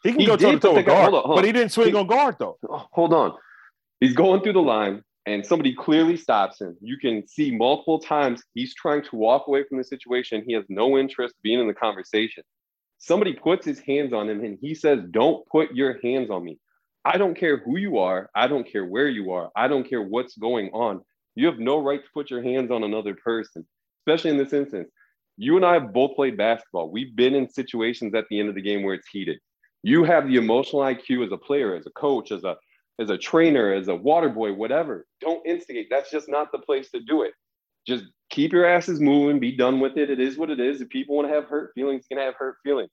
He 0.04 0.12
can 0.12 0.20
He 0.20 0.26
go 0.26 0.36
toe 0.36 0.52
to 0.52 0.52
did, 0.52 0.62
but 0.62 0.68
toe 0.68 0.74
they 0.74 0.78
with 0.80 0.86
got- 0.86 1.12
guard, 1.12 1.26
on, 1.26 1.36
but 1.36 1.46
he 1.46 1.52
didn't 1.54 1.72
swing 1.72 1.90
He- 1.90 1.96
on 1.96 2.08
guard 2.08 2.36
though. 2.40 2.58
Hold 2.70 3.14
on. 3.14 3.38
He's 4.02 4.14
going 4.14 4.42
through 4.42 4.54
the 4.54 4.62
line 4.62 5.02
and 5.26 5.46
somebody 5.46 5.74
clearly 5.74 6.18
stops 6.18 6.60
him. 6.62 6.76
You 6.82 6.98
can 6.98 7.26
see 7.28 7.52
multiple 7.56 8.00
times 8.00 8.44
he's 8.54 8.74
trying 8.76 9.04
to 9.04 9.16
walk 9.16 9.48
away 9.48 9.64
from 9.64 9.78
the 9.78 9.84
situation. 9.84 10.44
He 10.46 10.54
has 10.54 10.66
no 10.70 10.98
interest 10.98 11.36
being 11.42 11.60
in 11.60 11.68
the 11.68 11.74
conversation. 11.74 12.44
Somebody 13.00 13.34
puts 13.34 13.66
his 13.66 13.80
hands 13.80 14.14
on 14.14 14.30
him 14.30 14.44
and 14.44 14.58
he 14.62 14.76
says, 14.76 15.00
Don't 15.10 15.48
put 15.48 15.74
your 15.74 16.00
hands 16.04 16.30
on 16.30 16.44
me. 16.44 16.60
I 17.06 17.18
don't 17.18 17.36
care 17.36 17.58
who 17.58 17.78
you 17.78 17.98
are. 17.98 18.30
I 18.36 18.48
don't 18.48 18.70
care 18.70 18.86
where 18.86 19.08
you 19.08 19.32
are. 19.32 19.50
I 19.56 19.68
don't 19.68 19.90
care 19.90 20.02
what's 20.02 20.38
going 20.38 20.70
on. 20.74 21.02
You 21.36 21.48
have 21.48 21.60
no 21.60 21.82
right 21.82 22.04
to 22.04 22.10
put 22.14 22.30
your 22.30 22.44
hands 22.44 22.72
on 22.72 22.84
another 22.84 23.16
person, 23.16 23.66
especially 24.02 24.32
in 24.32 24.38
this 24.38 24.54
instance. 24.54 24.90
You 25.38 25.56
and 25.56 25.66
I 25.66 25.74
have 25.74 25.94
both 25.94 26.16
played 26.16 26.36
basketball. 26.36 26.92
We've 26.92 27.16
been 27.16 27.34
in 27.34 27.50
situations 27.50 28.14
at 28.14 28.26
the 28.30 28.40
end 28.40 28.50
of 28.50 28.56
the 28.56 28.62
game 28.62 28.84
where 28.84 28.96
it's 28.96 29.08
heated. 29.08 29.40
You 29.82 30.04
have 30.04 30.28
the 30.28 30.36
emotional 30.36 30.82
IQ 30.82 31.26
as 31.26 31.32
a 31.32 31.38
player, 31.38 31.76
as 31.76 31.88
a 31.88 31.92
coach, 31.92 32.32
as 32.32 32.44
a 32.44 32.58
as 33.00 33.10
a 33.10 33.18
trainer, 33.18 33.72
as 33.74 33.88
a 33.88 33.96
water 33.96 34.28
boy, 34.28 34.52
whatever. 34.52 35.08
Don't 35.22 35.46
instigate. 35.48 35.88
That's 35.90 36.12
just 36.12 36.28
not 36.28 36.52
the 36.52 36.60
place 36.60 36.92
to 36.92 37.00
do 37.00 37.22
it. 37.22 37.32
Just 37.90 38.06
keep 38.30 38.54
your 38.54 38.66
asses 38.66 39.00
moving. 39.00 39.40
Be 39.40 39.52
done 39.52 39.80
with 39.80 39.98
it. 39.98 40.12
It 40.12 40.20
is 40.20 40.38
what 40.38 40.52
it 40.52 40.60
is. 40.60 40.80
If 40.80 40.90
people 40.90 41.16
want 41.16 41.28
to 41.28 41.34
have 41.34 41.46
hurt 41.46 41.72
feelings, 41.74 42.06
can 42.08 42.20
have 42.20 42.36
hurt 42.36 42.58
feelings. 42.64 42.92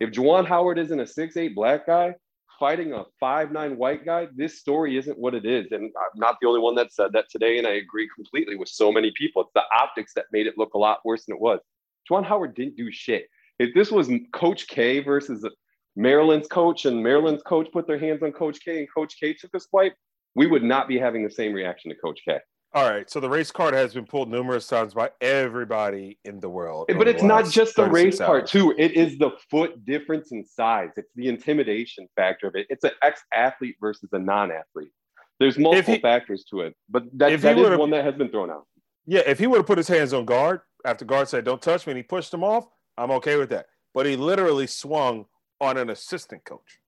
If 0.00 0.10
Juwan 0.10 0.46
Howard 0.46 0.78
isn't 0.78 1.00
a 1.00 1.06
six 1.06 1.38
eight 1.38 1.54
black 1.54 1.86
guy 1.86 2.14
fighting 2.60 2.92
a 2.92 3.04
five 3.18 3.52
nine 3.52 3.78
white 3.78 4.04
guy, 4.04 4.28
this 4.36 4.60
story 4.60 4.98
isn't 4.98 5.18
what 5.18 5.34
it 5.34 5.46
is. 5.46 5.72
And 5.72 5.84
I'm 5.84 6.20
not 6.20 6.36
the 6.42 6.48
only 6.48 6.60
one 6.60 6.74
that 6.74 6.92
said 6.92 7.12
that 7.14 7.30
today. 7.30 7.56
And 7.56 7.66
I 7.66 7.76
agree 7.76 8.06
completely 8.14 8.56
with 8.56 8.68
so 8.68 8.92
many 8.92 9.12
people. 9.16 9.40
It's 9.40 9.50
the 9.54 9.62
optics 9.74 10.12
that 10.14 10.26
made 10.30 10.46
it 10.46 10.58
look 10.58 10.74
a 10.74 10.78
lot 10.78 10.98
worse 11.06 11.24
than 11.24 11.36
it 11.36 11.40
was. 11.40 11.60
Juwan 12.06 12.26
Howard 12.26 12.54
didn't 12.54 12.76
do 12.76 12.92
shit. 12.92 13.28
If 13.58 13.72
this 13.72 13.90
was 13.90 14.10
Coach 14.34 14.68
K 14.68 15.00
versus 15.00 15.48
Maryland's 15.96 16.48
coach 16.48 16.84
and 16.84 17.02
Maryland's 17.02 17.42
coach 17.44 17.68
put 17.72 17.86
their 17.86 17.98
hands 17.98 18.22
on 18.22 18.32
Coach 18.32 18.58
K 18.62 18.80
and 18.80 18.88
Coach 18.94 19.18
K 19.18 19.32
took 19.32 19.54
a 19.54 19.60
swipe, 19.60 19.94
we 20.34 20.46
would 20.46 20.64
not 20.64 20.86
be 20.86 20.98
having 20.98 21.24
the 21.24 21.30
same 21.30 21.54
reaction 21.54 21.90
to 21.90 21.96
Coach 21.96 22.20
K. 22.28 22.40
All 22.74 22.90
right, 22.90 23.08
so 23.08 23.20
the 23.20 23.28
race 23.28 23.52
card 23.52 23.72
has 23.72 23.94
been 23.94 24.04
pulled 24.04 24.28
numerous 24.28 24.66
times 24.66 24.94
by 24.94 25.10
everybody 25.20 26.18
in 26.24 26.40
the 26.40 26.48
world. 26.48 26.90
But 26.98 27.06
it's 27.06 27.22
not 27.22 27.48
just 27.48 27.76
the 27.76 27.88
race 27.88 28.20
hours. 28.20 28.50
too. 28.50 28.74
It 28.76 28.92
is 28.92 29.16
the 29.16 29.30
foot 29.48 29.84
difference 29.84 30.32
in 30.32 30.44
size. 30.44 30.90
It's 30.96 31.12
the 31.14 31.28
intimidation 31.28 32.08
factor 32.16 32.48
of 32.48 32.56
it. 32.56 32.66
It's 32.70 32.82
an 32.82 32.90
ex-athlete 33.00 33.76
versus 33.80 34.08
a 34.12 34.18
non-athlete. 34.18 34.90
There's 35.38 35.56
multiple 35.56 35.94
he- 35.94 36.00
factors 36.00 36.44
to 36.50 36.62
it, 36.62 36.74
but 36.90 37.04
that, 37.18 37.40
that 37.42 37.58
is 37.58 37.78
one 37.78 37.90
that 37.90 38.04
has 38.04 38.16
been 38.16 38.28
thrown 38.28 38.50
out. 38.50 38.66
Yeah, 39.06 39.22
if 39.24 39.38
he 39.38 39.46
would 39.46 39.58
have 39.58 39.66
put 39.66 39.78
his 39.78 39.88
hands 39.88 40.12
on 40.12 40.24
guard 40.24 40.62
after 40.84 41.04
guard 41.04 41.28
said, 41.28 41.44
"Don't 41.44 41.62
touch 41.62 41.86
me," 41.86 41.92
and 41.92 41.98
he 41.98 42.02
pushed 42.02 42.34
him 42.34 42.42
off, 42.42 42.66
I'm 42.96 43.10
okay 43.12 43.36
with 43.36 43.50
that. 43.50 43.66
But 43.92 44.06
he 44.06 44.16
literally 44.16 44.66
swung 44.66 45.26
on 45.60 45.76
an 45.76 45.90
assistant 45.90 46.44
coach, 46.44 46.80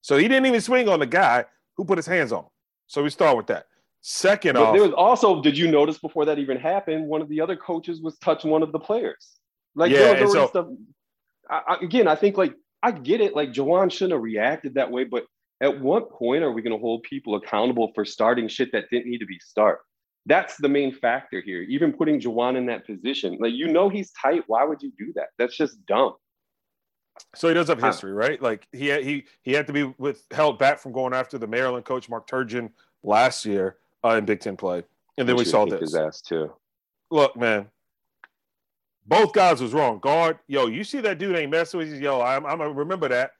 so 0.00 0.16
he 0.16 0.28
didn't 0.28 0.46
even 0.46 0.60
swing 0.60 0.88
on 0.88 1.00
the 1.00 1.06
guy 1.06 1.44
who 1.76 1.84
put 1.84 1.98
his 1.98 2.06
hands 2.06 2.32
on 2.32 2.44
him. 2.44 2.50
So 2.86 3.02
we 3.02 3.10
start 3.10 3.36
with 3.36 3.48
that. 3.48 3.66
Second 4.06 4.52
But 4.52 4.62
off, 4.64 4.74
there 4.74 4.82
was 4.82 4.92
also, 4.92 5.40
did 5.40 5.56
you 5.56 5.70
notice 5.70 5.96
before 5.96 6.26
that 6.26 6.38
even 6.38 6.58
happened, 6.58 7.06
one 7.06 7.22
of 7.22 7.28
the 7.30 7.40
other 7.40 7.56
coaches 7.56 8.02
was 8.02 8.18
touching 8.18 8.50
one 8.50 8.62
of 8.62 8.70
the 8.70 8.78
players. 8.78 9.30
Like 9.74 9.90
Yeah, 9.90 9.98
there 10.12 10.26
was 10.26 10.34
already 10.34 10.46
so- 10.46 10.50
stuff. 10.50 10.66
I, 11.48 11.60
I, 11.68 11.76
again, 11.82 12.06
I 12.06 12.14
think 12.14 12.36
like 12.36 12.52
I 12.82 12.90
get 12.90 13.22
it. 13.22 13.34
Like 13.34 13.52
Juwan 13.52 13.90
shouldn't 13.90 14.12
have 14.12 14.20
reacted 14.20 14.74
that 14.74 14.90
way, 14.90 15.04
but 15.04 15.24
at 15.62 15.80
what 15.80 16.10
point 16.10 16.44
are 16.44 16.52
we 16.52 16.60
going 16.60 16.76
to 16.76 16.78
hold 16.78 17.02
people 17.04 17.34
accountable 17.36 17.92
for 17.94 18.04
starting 18.04 18.46
shit 18.46 18.72
that 18.72 18.90
didn't 18.90 19.10
need 19.10 19.20
to 19.20 19.26
be 19.26 19.38
start? 19.38 19.80
That's 20.26 20.58
the 20.58 20.68
main 20.68 20.92
factor 20.92 21.40
here. 21.40 21.62
Even 21.62 21.90
putting 21.90 22.20
Juwan 22.20 22.58
in 22.58 22.66
that 22.66 22.84
position, 22.86 23.38
like 23.40 23.54
you 23.54 23.68
know 23.68 23.88
he's 23.88 24.12
tight. 24.20 24.44
Why 24.48 24.64
would 24.64 24.82
you 24.82 24.92
do 24.98 25.14
that? 25.16 25.28
That's 25.38 25.56
just 25.56 25.78
dumb. 25.86 26.12
so 27.34 27.48
he 27.48 27.54
does 27.54 27.68
have 27.68 27.80
history, 27.82 28.12
right? 28.12 28.40
Like 28.42 28.68
he 28.72 28.88
had, 28.88 29.02
he 29.02 29.24
he 29.40 29.52
had 29.52 29.66
to 29.68 29.72
be 29.72 29.84
with 29.96 30.26
held 30.30 30.58
back 30.58 30.78
from 30.78 30.92
going 30.92 31.14
after 31.14 31.38
the 31.38 31.46
Maryland 31.46 31.86
coach 31.86 32.10
Mark 32.10 32.28
Turgeon 32.28 32.68
last 33.02 33.46
year 33.46 33.78
uh, 34.04 34.16
in 34.16 34.24
Big 34.24 34.40
Ten 34.40 34.56
play, 34.56 34.84
and 35.18 35.28
then 35.28 35.36
we 35.36 35.44
saw 35.44 35.64
this. 35.64 35.80
his 35.80 35.94
ass 35.94 36.20
too. 36.20 36.52
look, 37.10 37.36
man, 37.36 37.66
both 39.06 39.32
guys 39.32 39.60
was 39.60 39.72
wrong. 39.72 39.98
Guard, 39.98 40.38
yo, 40.46 40.66
you 40.66 40.84
see 40.84 41.00
that 41.00 41.18
dude 41.18 41.36
ain't 41.36 41.50
messing 41.50 41.78
with 41.78 41.88
you. 41.88 41.96
Yo, 41.96 42.20
I'm, 42.20 42.46
I'm 42.46 42.58
gonna 42.58 42.72
remember 42.72 43.08
that. 43.08 43.32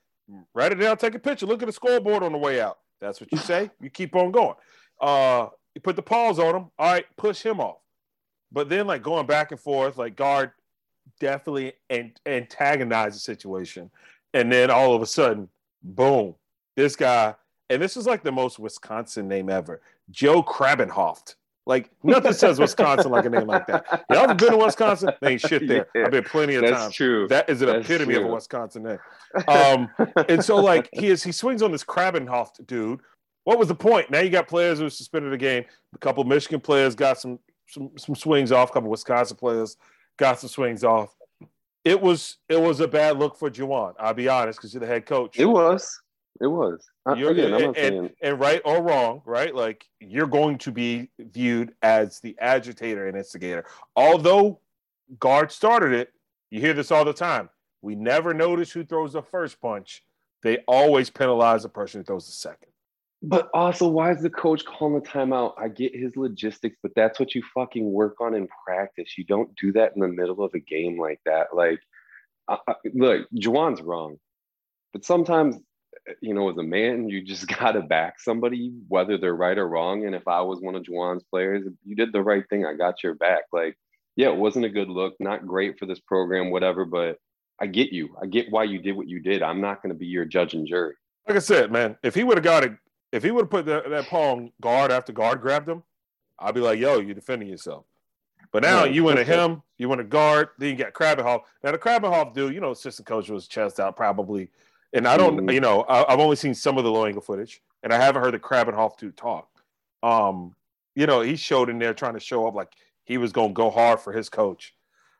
Write 0.54 0.72
it 0.72 0.76
down, 0.76 0.96
take 0.96 1.14
a 1.14 1.18
picture, 1.18 1.46
look 1.46 1.62
at 1.62 1.66
the 1.66 1.72
scoreboard 1.72 2.22
on 2.22 2.32
the 2.32 2.38
way 2.38 2.60
out. 2.60 2.78
That's 3.00 3.20
what 3.20 3.30
you 3.30 3.38
say. 3.38 3.70
you 3.80 3.90
keep 3.90 4.16
on 4.16 4.32
going. 4.32 4.54
Uh, 5.00 5.48
you 5.74 5.80
put 5.80 5.96
the 5.96 6.02
paws 6.02 6.38
on 6.38 6.54
him. 6.54 6.70
All 6.78 6.92
right, 6.92 7.04
push 7.16 7.42
him 7.42 7.60
off. 7.60 7.78
But 8.50 8.68
then, 8.68 8.86
like 8.86 9.02
going 9.02 9.26
back 9.26 9.50
and 9.50 9.60
forth, 9.60 9.98
like 9.98 10.16
guard 10.16 10.52
definitely 11.20 11.74
an- 11.90 12.14
antagonized 12.24 13.16
the 13.16 13.20
situation, 13.20 13.90
and 14.32 14.50
then 14.50 14.70
all 14.70 14.94
of 14.94 15.02
a 15.02 15.06
sudden, 15.06 15.48
boom, 15.82 16.34
this 16.76 16.96
guy, 16.96 17.34
and 17.68 17.82
this 17.82 17.96
is 17.96 18.06
like 18.06 18.22
the 18.22 18.32
most 18.32 18.58
Wisconsin 18.58 19.28
name 19.28 19.50
ever, 19.50 19.80
Joe 20.10 20.42
Krabbenhoft. 20.42 21.34
Like 21.66 21.90
nothing 22.02 22.34
says 22.34 22.60
Wisconsin 22.60 23.10
like 23.10 23.24
a 23.24 23.30
name 23.30 23.46
like 23.46 23.66
that. 23.68 24.04
Y'all 24.10 24.24
ever 24.24 24.34
been 24.34 24.50
to 24.50 24.58
Wisconsin? 24.58 25.10
They 25.22 25.32
ain't 25.32 25.40
shit 25.40 25.66
there. 25.66 25.86
Yeah. 25.94 26.04
I've 26.04 26.10
been 26.10 26.24
plenty 26.24 26.56
of 26.56 26.62
That's 26.62 26.72
times. 26.74 26.94
true. 26.94 27.26
That 27.28 27.48
is 27.48 27.62
an 27.62 27.68
That's 27.68 27.88
epitome 27.88 28.16
of 28.16 28.24
a. 28.24 28.26
Wisconsin 28.26 28.82
name. 28.82 28.98
Um, 29.48 29.88
and 30.28 30.44
so 30.44 30.56
like 30.56 30.90
he 30.92 31.06
is 31.08 31.22
he 31.22 31.32
swings 31.32 31.62
on 31.62 31.72
this 31.72 31.82
Krabbenhoft 31.82 32.66
dude. 32.66 33.00
What 33.44 33.58
was 33.58 33.68
the 33.68 33.74
point? 33.74 34.10
Now 34.10 34.20
you 34.20 34.28
got 34.28 34.46
players 34.46 34.78
who 34.78 34.90
suspended 34.90 35.32
a 35.32 35.38
game. 35.38 35.64
A 35.94 35.98
couple 35.98 36.22
Michigan 36.24 36.60
players 36.60 36.94
got 36.94 37.18
some 37.18 37.38
some 37.66 37.90
some 37.96 38.14
swings 38.14 38.52
off. 38.52 38.68
A 38.70 38.72
couple 38.74 38.90
Wisconsin 38.90 39.38
players 39.38 39.78
got 40.18 40.38
some 40.38 40.50
swings 40.50 40.84
off. 40.84 41.16
It 41.82 41.98
was 41.98 42.36
it 42.50 42.60
was 42.60 42.80
a 42.80 42.88
bad 42.88 43.18
look 43.18 43.38
for 43.38 43.50
Juwan. 43.50 43.94
I'll 43.98 44.12
be 44.12 44.28
honest, 44.28 44.58
because 44.58 44.74
you're 44.74 44.80
the 44.82 44.86
head 44.86 45.06
coach. 45.06 45.38
it 45.38 45.46
was. 45.46 45.98
It 46.40 46.46
was. 46.46 46.84
I- 47.06 47.12
Again, 47.12 47.50
not 47.50 47.78
and- 47.78 48.14
and 48.20 48.40
right 48.40 48.60
or 48.64 48.82
wrong, 48.82 49.22
right? 49.24 49.54
Like 49.54 49.86
you're 50.00 50.26
going 50.26 50.58
to 50.58 50.72
be 50.72 51.10
viewed 51.18 51.74
as 51.82 52.20
the 52.20 52.36
agitator 52.40 53.06
and 53.06 53.16
instigator. 53.16 53.64
Although 53.96 54.60
guard 55.18 55.52
started 55.52 55.92
it, 55.92 56.12
you 56.50 56.60
hear 56.60 56.72
this 56.74 56.90
all 56.90 57.04
the 57.04 57.12
time. 57.12 57.50
We 57.82 57.94
never 57.94 58.32
notice 58.34 58.72
who 58.72 58.84
throws 58.84 59.12
the 59.12 59.22
first 59.22 59.60
punch. 59.60 60.02
They 60.42 60.58
always 60.66 61.10
penalize 61.10 61.62
the 61.62 61.68
person 61.68 62.00
who 62.00 62.04
throws 62.04 62.26
the 62.26 62.32
second. 62.32 62.68
But 63.22 63.48
also, 63.54 63.88
why 63.88 64.10
is 64.12 64.20
the 64.20 64.28
coach 64.28 64.64
calling 64.66 64.94
the 64.94 65.08
timeout? 65.08 65.54
I 65.56 65.68
get 65.68 65.94
his 65.94 66.14
logistics, 66.14 66.76
but 66.82 66.92
that's 66.94 67.18
what 67.18 67.34
you 67.34 67.42
fucking 67.54 67.90
work 67.90 68.20
on 68.20 68.34
in 68.34 68.46
practice. 68.66 69.16
You 69.16 69.24
don't 69.24 69.54
do 69.56 69.72
that 69.72 69.92
in 69.94 70.00
the 70.02 70.08
middle 70.08 70.42
of 70.44 70.52
a 70.54 70.58
game 70.58 71.00
like 71.00 71.20
that. 71.24 71.54
Like, 71.54 71.80
I, 72.48 72.58
I, 72.68 72.74
look, 72.92 73.26
Juwan's 73.34 73.80
wrong, 73.80 74.18
but 74.92 75.06
sometimes 75.06 75.56
you 76.20 76.34
know, 76.34 76.50
as 76.50 76.56
a 76.56 76.62
man, 76.62 77.08
you 77.08 77.22
just 77.22 77.46
gotta 77.58 77.80
back 77.80 78.20
somebody, 78.20 78.72
whether 78.88 79.18
they're 79.18 79.36
right 79.36 79.58
or 79.58 79.68
wrong. 79.68 80.06
And 80.06 80.14
if 80.14 80.26
I 80.28 80.40
was 80.40 80.60
one 80.60 80.74
of 80.74 80.82
Juwan's 80.82 81.24
players, 81.24 81.66
you 81.84 81.96
did 81.96 82.12
the 82.12 82.22
right 82.22 82.44
thing. 82.48 82.66
I 82.66 82.74
got 82.74 83.02
your 83.02 83.14
back. 83.14 83.44
Like, 83.52 83.76
yeah, 84.16 84.28
it 84.28 84.36
wasn't 84.36 84.66
a 84.66 84.70
good 84.70 84.88
look, 84.88 85.14
not 85.18 85.46
great 85.46 85.78
for 85.78 85.86
this 85.86 86.00
program, 86.00 86.50
whatever, 86.50 86.84
but 86.84 87.18
I 87.60 87.66
get 87.66 87.92
you. 87.92 88.16
I 88.20 88.26
get 88.26 88.50
why 88.50 88.64
you 88.64 88.78
did 88.78 88.96
what 88.96 89.08
you 89.08 89.20
did. 89.20 89.42
I'm 89.42 89.60
not 89.60 89.82
gonna 89.82 89.94
be 89.94 90.06
your 90.06 90.24
judge 90.24 90.54
and 90.54 90.66
jury. 90.66 90.94
Like 91.28 91.36
I 91.36 91.40
said, 91.40 91.72
man, 91.72 91.96
if 92.02 92.14
he 92.14 92.24
would 92.24 92.36
have 92.36 92.44
got 92.44 92.64
it, 92.64 92.76
if 93.12 93.22
he 93.22 93.30
would 93.30 93.42
have 93.42 93.50
put 93.50 93.66
that, 93.66 93.88
that 93.88 94.06
paw 94.08 94.32
on 94.32 94.52
guard 94.60 94.90
after 94.90 95.12
guard 95.12 95.40
grabbed 95.40 95.68
him, 95.68 95.82
I'd 96.38 96.54
be 96.54 96.60
like, 96.60 96.78
yo, 96.78 96.98
you're 96.98 97.14
defending 97.14 97.48
yourself. 97.48 97.84
But 98.52 98.62
now 98.62 98.84
Yeah, 98.84 98.92
you 98.92 99.04
went 99.04 99.18
to 99.18 99.24
him, 99.24 99.62
you 99.78 99.88
went 99.88 100.00
to 100.00 100.04
guard, 100.04 100.48
then 100.58 100.70
you 100.70 100.76
got 100.76 100.92
Krabbenhoft. 100.92 101.42
Now 101.62 101.72
the 101.72 101.78
Krabbenhoft 101.78 102.34
dude, 102.34 102.54
you 102.54 102.60
know, 102.60 102.72
assistant 102.72 103.06
coach 103.06 103.28
was 103.30 103.48
chest 103.48 103.80
out 103.80 103.96
probably. 103.96 104.50
And 104.94 105.06
I 105.06 105.16
don't, 105.16 105.36
Mhm. 105.38 105.52
you 105.52 105.60
know, 105.60 105.82
I, 105.82 106.10
I've 106.10 106.20
only 106.20 106.36
seen 106.36 106.54
some 106.54 106.78
of 106.78 106.84
the 106.84 106.90
low 106.90 107.04
angle 107.04 107.20
footage, 107.20 107.62
and 107.82 107.92
I 107.92 107.96
haven't 107.96 108.22
heard 108.22 108.32
the 108.32 108.38
Krabbenhoft 108.38 108.96
dude 108.98 109.16
talk. 109.16 109.48
Um, 110.02 110.54
you 110.94 111.06
know, 111.06 111.20
he 111.20 111.36
showed 111.36 111.68
in 111.68 111.78
there 111.78 111.92
trying 111.92 112.14
to 112.14 112.20
show 112.20 112.46
up 112.46 112.54
like 112.54 112.72
he 113.04 113.18
was 113.18 113.32
going 113.32 113.48
to 113.50 113.54
go 113.54 113.70
hard 113.70 114.00
for 114.00 114.12
his 114.12 114.28
coach. 114.28 114.74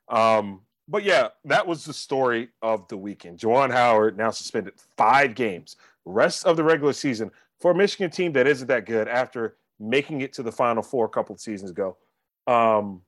Um, 0.09 0.63
but 0.87 1.03
yeah, 1.03 1.29
that 1.47 1.67
was 1.67 1.85
the 1.85 1.93
story 1.93 2.51
of 2.63 2.87
the 2.89 2.97
weekend. 2.97 3.39
Juwan 3.39 3.71
Howard 3.73 4.17
now 4.17 4.31
suspended 4.31 4.75
five 4.97 5.35
games, 5.35 5.77
rest 6.05 6.47
of 6.47 6.57
the 6.57 6.65
regular 6.65 6.93
season 6.93 7.31
for 7.61 7.73
a 7.73 7.75
Michigan 7.75 8.11
team 8.11 8.33
that 8.35 8.47
isn't 8.47 8.69
that 8.69 8.87
good 8.87 9.09
after 9.09 9.57
making 9.81 10.21
it 10.21 10.33
to 10.35 10.43
the 10.43 10.53
Final 10.53 10.83
Four 10.83 11.07
a 11.07 11.09
couple 11.09 11.35
of 11.35 11.41
seasons 11.41 11.71
ago. 11.71 11.97
Um, 12.47 13.03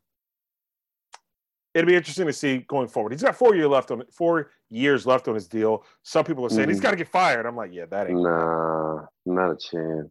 it'll 1.77 1.87
be 1.87 1.95
interesting 1.95 2.27
to 2.27 2.33
see 2.33 2.59
going 2.69 2.89
forward. 2.89 3.13
He's 3.13 3.23
got 3.23 3.37
four 3.37 3.55
year 3.55 3.69
left 3.69 3.91
on 3.91 4.03
four 4.11 4.51
years 4.71 5.05
left 5.07 5.29
on 5.29 5.35
his 5.35 5.47
deal. 5.47 5.85
Some 6.03 6.25
people 6.25 6.47
are 6.47 6.49
saying 6.49 6.69
he's 6.71 6.79
Mhm. 6.81 6.85
got 6.85 6.91
to 6.93 6.97
get 6.97 7.09
fired. 7.09 7.45
I'm 7.45 7.55
like, 7.55 7.71
yeah, 7.73 7.85
that 7.85 8.09
ain't. 8.09 8.19
Nah, 8.23 9.05
not 9.27 9.51
a 9.51 9.57
chance. 9.57 10.09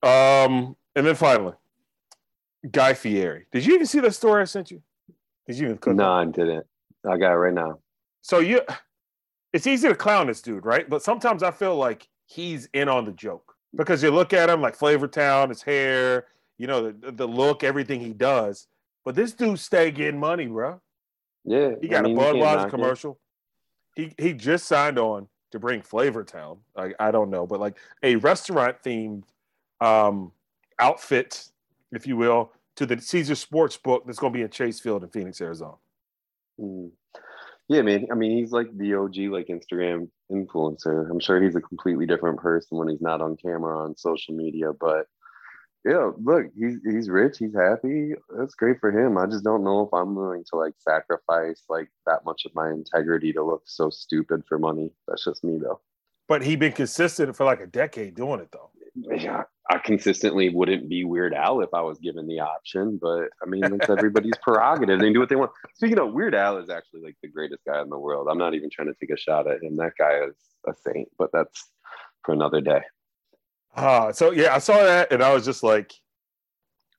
Um, 0.00 0.76
and 0.94 1.04
then 1.04 1.16
finally, 1.16 1.54
Guy 2.70 2.94
Fieri. 2.94 3.46
Did 3.50 3.66
you 3.66 3.74
even 3.74 3.86
see 3.86 3.98
that 3.98 4.14
story 4.14 4.42
I 4.42 4.44
sent 4.44 4.70
you? 4.70 4.80
Did 5.48 5.58
you 5.58 5.64
even 5.66 5.78
click? 5.78 5.94
it? 5.94 5.96
No, 5.96 6.08
I 6.12 6.24
didn't. 6.24 6.66
I 7.04 7.16
got 7.16 7.32
it 7.32 7.36
right 7.36 7.52
now. 7.54 7.80
So 8.22 8.38
you, 8.38 8.60
it's 9.52 9.66
easy 9.66 9.88
to 9.88 9.96
clown 9.96 10.28
this 10.28 10.40
dude, 10.40 10.64
right? 10.64 10.88
But 10.88 11.02
sometimes 11.02 11.42
I 11.42 11.50
feel 11.50 11.74
like 11.74 12.08
he's 12.26 12.68
in 12.74 12.88
on 12.88 13.04
the 13.06 13.12
joke 13.12 13.56
because 13.74 14.04
you 14.04 14.12
look 14.12 14.32
at 14.32 14.48
him 14.50 14.60
like 14.60 14.76
Flavor 14.76 15.08
Town, 15.08 15.48
his 15.48 15.62
hair, 15.62 16.26
you 16.58 16.68
know, 16.68 16.92
the, 16.92 17.10
the 17.10 17.26
look, 17.26 17.64
everything 17.64 17.98
he 18.00 18.12
does. 18.12 18.68
But 19.04 19.16
this 19.16 19.32
dude 19.32 19.58
stay 19.58 19.90
getting 19.90 20.20
money, 20.20 20.46
bro. 20.46 20.80
Yeah. 21.48 21.72
He 21.80 21.88
got 21.88 22.04
I 22.04 22.08
mean, 22.08 22.16
a 22.16 22.20
Budweiser 22.20 22.66
it. 22.66 22.70
commercial. 22.70 23.18
He 23.96 24.14
he 24.18 24.32
just 24.32 24.66
signed 24.66 24.98
on 24.98 25.28
to 25.50 25.58
bring 25.58 25.82
Flavor 25.82 26.24
Town. 26.24 26.58
Like 26.76 26.94
I 27.00 27.10
don't 27.10 27.30
know, 27.30 27.46
but 27.46 27.60
like 27.60 27.76
a 28.02 28.16
restaurant 28.16 28.76
themed 28.84 29.24
um, 29.80 30.32
outfit, 30.78 31.48
if 31.92 32.06
you 32.06 32.16
will, 32.16 32.52
to 32.76 32.86
the 32.86 33.00
Caesar 33.00 33.34
Sports 33.34 33.76
Book 33.76 34.04
that's 34.06 34.18
going 34.18 34.32
to 34.32 34.36
be 34.36 34.42
in 34.42 34.50
Chase 34.50 34.78
Field 34.78 35.02
in 35.02 35.08
Phoenix, 35.10 35.40
Arizona. 35.40 35.74
Mm. 36.60 36.90
Yeah, 37.68 37.82
man. 37.82 38.06
I 38.10 38.14
mean, 38.14 38.38
he's 38.38 38.50
like 38.52 38.76
the 38.76 38.94
OG, 38.94 39.16
like 39.30 39.48
Instagram 39.48 40.08
influencer. 40.32 41.10
I'm 41.10 41.20
sure 41.20 41.42
he's 41.42 41.56
a 41.56 41.60
completely 41.60 42.06
different 42.06 42.38
person 42.38 42.78
when 42.78 42.88
he's 42.88 43.00
not 43.02 43.20
on 43.20 43.36
camera 43.36 43.84
on 43.84 43.96
social 43.96 44.34
media. 44.34 44.72
But 44.72 45.06
yeah, 45.84 46.10
look, 46.22 46.46
he's 46.56 46.78
he's 46.84 47.08
rich. 47.08 47.38
He's 47.38 47.54
happy. 47.54 48.12
That's 48.36 48.54
great 48.54 48.80
for 48.80 48.90
him. 48.90 49.16
I 49.16 49.26
just 49.26 49.44
don't 49.44 49.64
know 49.64 49.82
if 49.82 49.94
I'm 49.94 50.14
willing 50.14 50.44
to 50.50 50.56
like 50.56 50.74
sacrifice 50.78 51.62
like 51.68 51.88
that 52.06 52.24
much 52.24 52.44
of 52.44 52.54
my 52.54 52.70
integrity 52.70 53.32
to 53.32 53.42
look 53.42 53.62
so 53.64 53.88
stupid 53.90 54.42
for 54.48 54.58
money. 54.58 54.92
That's 55.06 55.24
just 55.24 55.44
me, 55.44 55.58
though. 55.58 55.80
But 56.26 56.42
he 56.42 56.56
been 56.56 56.72
consistent 56.72 57.34
for 57.34 57.44
like 57.44 57.60
a 57.60 57.66
decade 57.66 58.14
doing 58.14 58.40
it 58.40 58.50
though. 58.52 58.70
Yeah, 58.94 59.44
I 59.70 59.78
consistently 59.78 60.48
wouldn't 60.48 60.88
be 60.88 61.04
Weird 61.04 61.32
Al 61.32 61.60
if 61.60 61.72
I 61.72 61.80
was 61.80 61.98
given 61.98 62.26
the 62.26 62.40
option, 62.40 62.98
but 63.00 63.28
I 63.42 63.46
mean, 63.46 63.64
it's 63.64 63.88
everybody's 63.88 64.36
prerogative. 64.42 64.98
They 64.98 65.06
can 65.06 65.12
do 65.14 65.20
what 65.20 65.28
they 65.28 65.36
want. 65.36 65.52
Speaking 65.74 65.98
of 65.98 66.12
Weird 66.12 66.34
Al, 66.34 66.58
is 66.58 66.68
actually 66.68 67.02
like 67.02 67.16
the 67.22 67.28
greatest 67.28 67.64
guy 67.66 67.80
in 67.80 67.88
the 67.88 67.98
world. 67.98 68.28
I'm 68.30 68.38
not 68.38 68.54
even 68.54 68.68
trying 68.70 68.88
to 68.88 68.94
take 69.00 69.10
a 69.10 69.16
shot 69.16 69.50
at 69.50 69.62
him. 69.62 69.76
That 69.76 69.92
guy 69.98 70.24
is 70.24 70.34
a 70.66 70.74
saint, 70.84 71.08
but 71.16 71.30
that's 71.32 71.70
for 72.24 72.32
another 72.32 72.60
day. 72.60 72.82
Uh, 73.74 74.12
so 74.12 74.32
yeah, 74.32 74.54
I 74.54 74.58
saw 74.58 74.82
that 74.82 75.12
and 75.12 75.22
I 75.22 75.32
was 75.32 75.44
just 75.44 75.62
like, 75.62 75.92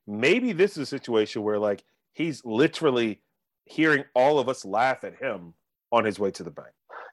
maybe 0.07 0.53
this 0.53 0.71
is 0.71 0.77
a 0.79 0.85
situation 0.85 1.43
where 1.43 1.59
like 1.59 1.83
he's 2.13 2.43
literally 2.43 3.21
hearing 3.65 4.03
all 4.15 4.39
of 4.39 4.49
us 4.49 4.65
laugh 4.65 5.03
at 5.03 5.15
him 5.15 5.53
on 5.91 6.05
his 6.05 6.19
way 6.19 6.31
to 6.31 6.43
the 6.43 6.51
bank. 6.51 6.69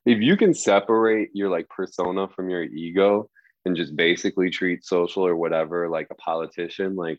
If 0.07 0.21
you 0.21 0.37
can 0.37 0.55
separate 0.55 1.31
your 1.35 1.51
like 1.51 1.69
persona 1.69 2.29
from 2.29 2.49
your 2.49 2.63
ego 2.63 3.29
and 3.65 3.77
just 3.77 3.97
basically 3.97 4.51
treat 4.51 4.85
social 4.85 5.27
or 5.27 5.37
whatever 5.37 5.89
like 5.89 6.07
a 6.11 6.15
politician, 6.15 6.95
like 6.95 7.19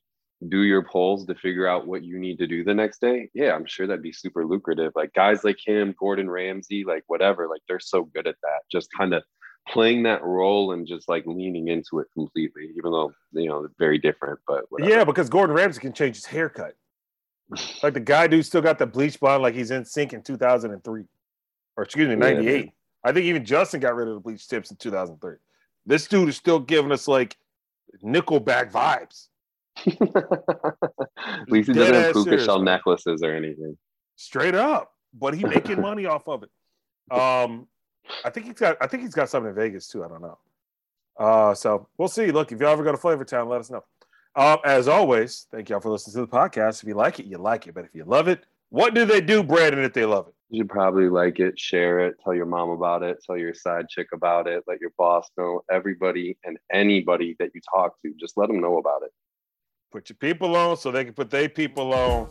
do 0.49 0.63
your 0.63 0.83
polls 0.83 1.25
to 1.25 1.35
figure 1.35 1.67
out 1.67 1.87
what 1.87 2.03
you 2.03 2.19
need 2.19 2.37
to 2.39 2.47
do 2.47 2.63
the 2.63 2.73
next 2.73 3.01
day. 3.01 3.29
Yeah, 3.33 3.53
I'm 3.53 3.65
sure 3.65 3.87
that'd 3.87 4.03
be 4.03 4.13
super 4.13 4.45
lucrative. 4.45 4.93
Like 4.95 5.13
guys 5.13 5.43
like 5.43 5.57
him, 5.63 5.95
Gordon 5.99 6.29
Ramsay, 6.29 6.85
like 6.85 7.03
whatever, 7.07 7.47
like 7.47 7.61
they're 7.67 7.79
so 7.79 8.05
good 8.05 8.27
at 8.27 8.35
that. 8.43 8.59
Just 8.71 8.89
kind 8.97 9.13
of 9.13 9.23
playing 9.69 10.03
that 10.03 10.23
role 10.23 10.71
and 10.71 10.87
just 10.87 11.09
like 11.09 11.25
leaning 11.25 11.67
into 11.67 11.99
it 11.99 12.07
completely, 12.13 12.71
even 12.77 12.91
though 12.91 13.13
you 13.31 13.49
know 13.49 13.67
very 13.77 13.97
different. 13.97 14.39
But 14.47 14.65
whatever. 14.69 14.89
Yeah, 14.89 15.03
because 15.03 15.29
Gordon 15.29 15.55
Ramsay 15.55 15.81
can 15.81 15.93
change 15.93 16.15
his 16.15 16.25
haircut. 16.25 16.75
Like 17.81 17.93
the 17.93 18.01
guy 18.01 18.27
dude 18.27 18.45
still 18.45 18.61
got 18.61 18.77
the 18.77 18.85
bleach 18.85 19.21
blonde 19.21 19.41
like 19.41 19.55
he's 19.55 19.71
NSYNC 19.71 20.11
in 20.11 20.21
2003. 20.21 21.03
Or 21.77 21.83
excuse 21.83 22.09
me, 22.09 22.15
98. 22.15 22.65
man. 22.65 22.71
I 23.05 23.13
think 23.13 23.25
even 23.25 23.45
Justin 23.45 23.79
got 23.79 23.95
rid 23.95 24.09
of 24.09 24.15
the 24.15 24.19
bleach 24.19 24.45
tips 24.49 24.69
in 24.69 24.75
2003. 24.75 25.35
This 25.85 26.07
dude 26.07 26.27
is 26.27 26.35
still 26.35 26.59
giving 26.59 26.91
us 26.91 27.07
like 27.07 27.37
Nickelback 28.03 28.71
vibes. 28.71 29.27
At 31.25 31.49
least 31.49 31.67
he 31.67 31.73
doesn't 31.73 31.93
have 31.93 32.13
puka 32.13 32.43
shell 32.43 32.61
necklaces 32.61 33.23
or 33.23 33.33
anything. 33.33 33.77
Straight 34.17 34.55
up. 34.55 34.91
But 35.13 35.35
he 35.35 35.45
making 35.45 35.79
money 35.81 36.05
off 36.05 36.27
of 36.27 36.43
it. 36.43 36.49
Um, 37.17 37.67
I 38.23 38.29
think 38.29 38.45
he's 38.47 38.55
got 38.55 38.77
I 38.81 38.87
think 38.87 39.03
he's 39.03 39.13
got 39.13 39.29
something 39.29 39.49
in 39.49 39.55
Vegas 39.55 39.87
too. 39.87 40.03
I 40.03 40.07
don't 40.07 40.21
know. 40.21 40.37
Uh, 41.17 41.53
so 41.53 41.87
we'll 41.97 42.07
see. 42.07 42.31
Look, 42.31 42.51
if 42.51 42.59
y'all 42.59 42.69
ever 42.69 42.83
go 42.83 42.91
to 42.91 42.97
Flavor 42.97 43.25
Town, 43.25 43.49
let 43.49 43.59
us 43.59 43.69
know. 43.69 43.83
Um, 44.35 44.59
as 44.63 44.87
always, 44.87 45.47
thank 45.51 45.69
y'all 45.69 45.79
for 45.79 45.89
listening 45.89 46.13
to 46.13 46.31
the 46.31 46.37
podcast. 46.37 46.83
If 46.83 46.87
you 46.87 46.93
like 46.93 47.19
it, 47.19 47.25
you 47.25 47.37
like 47.37 47.65
it. 47.65 47.73
But 47.73 47.85
if 47.85 47.95
you 47.95 48.03
love 48.03 48.27
it, 48.27 48.45
what 48.69 48.93
do 48.93 49.05
they 49.05 49.19
do, 49.19 49.41
Brandon, 49.41 49.83
if 49.83 49.93
they 49.93 50.05
love 50.05 50.27
it? 50.27 50.35
You 50.49 50.61
should 50.61 50.69
probably 50.69 51.09
like 51.09 51.39
it, 51.39 51.59
share 51.59 51.99
it, 51.99 52.15
tell 52.23 52.33
your 52.33 52.45
mom 52.45 52.69
about 52.69 53.03
it, 53.03 53.17
tell 53.25 53.37
your 53.37 53.53
side 53.53 53.89
chick 53.89 54.07
about 54.13 54.47
it, 54.47 54.63
let 54.67 54.79
your 54.79 54.91
boss 54.97 55.29
know, 55.37 55.61
everybody 55.69 56.37
and 56.45 56.57
anybody 56.71 57.35
that 57.39 57.51
you 57.53 57.61
talk 57.73 58.01
to, 58.01 58.13
just 58.17 58.37
let 58.37 58.47
them 58.47 58.61
know 58.61 58.77
about 58.77 59.01
it. 59.03 59.11
Put 59.91 60.09
your 60.09 60.17
people 60.17 60.55
on 60.55 60.77
so 60.77 60.91
they 60.91 61.03
can 61.03 61.13
put 61.13 61.29
their 61.29 61.49
people 61.49 61.93
on. 61.93 62.29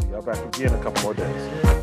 See 0.00 0.08
y'all 0.08 0.22
back 0.22 0.38
again 0.56 0.74
in 0.74 0.80
a 0.80 0.82
couple 0.82 1.02
more 1.02 1.14
days. 1.14 1.77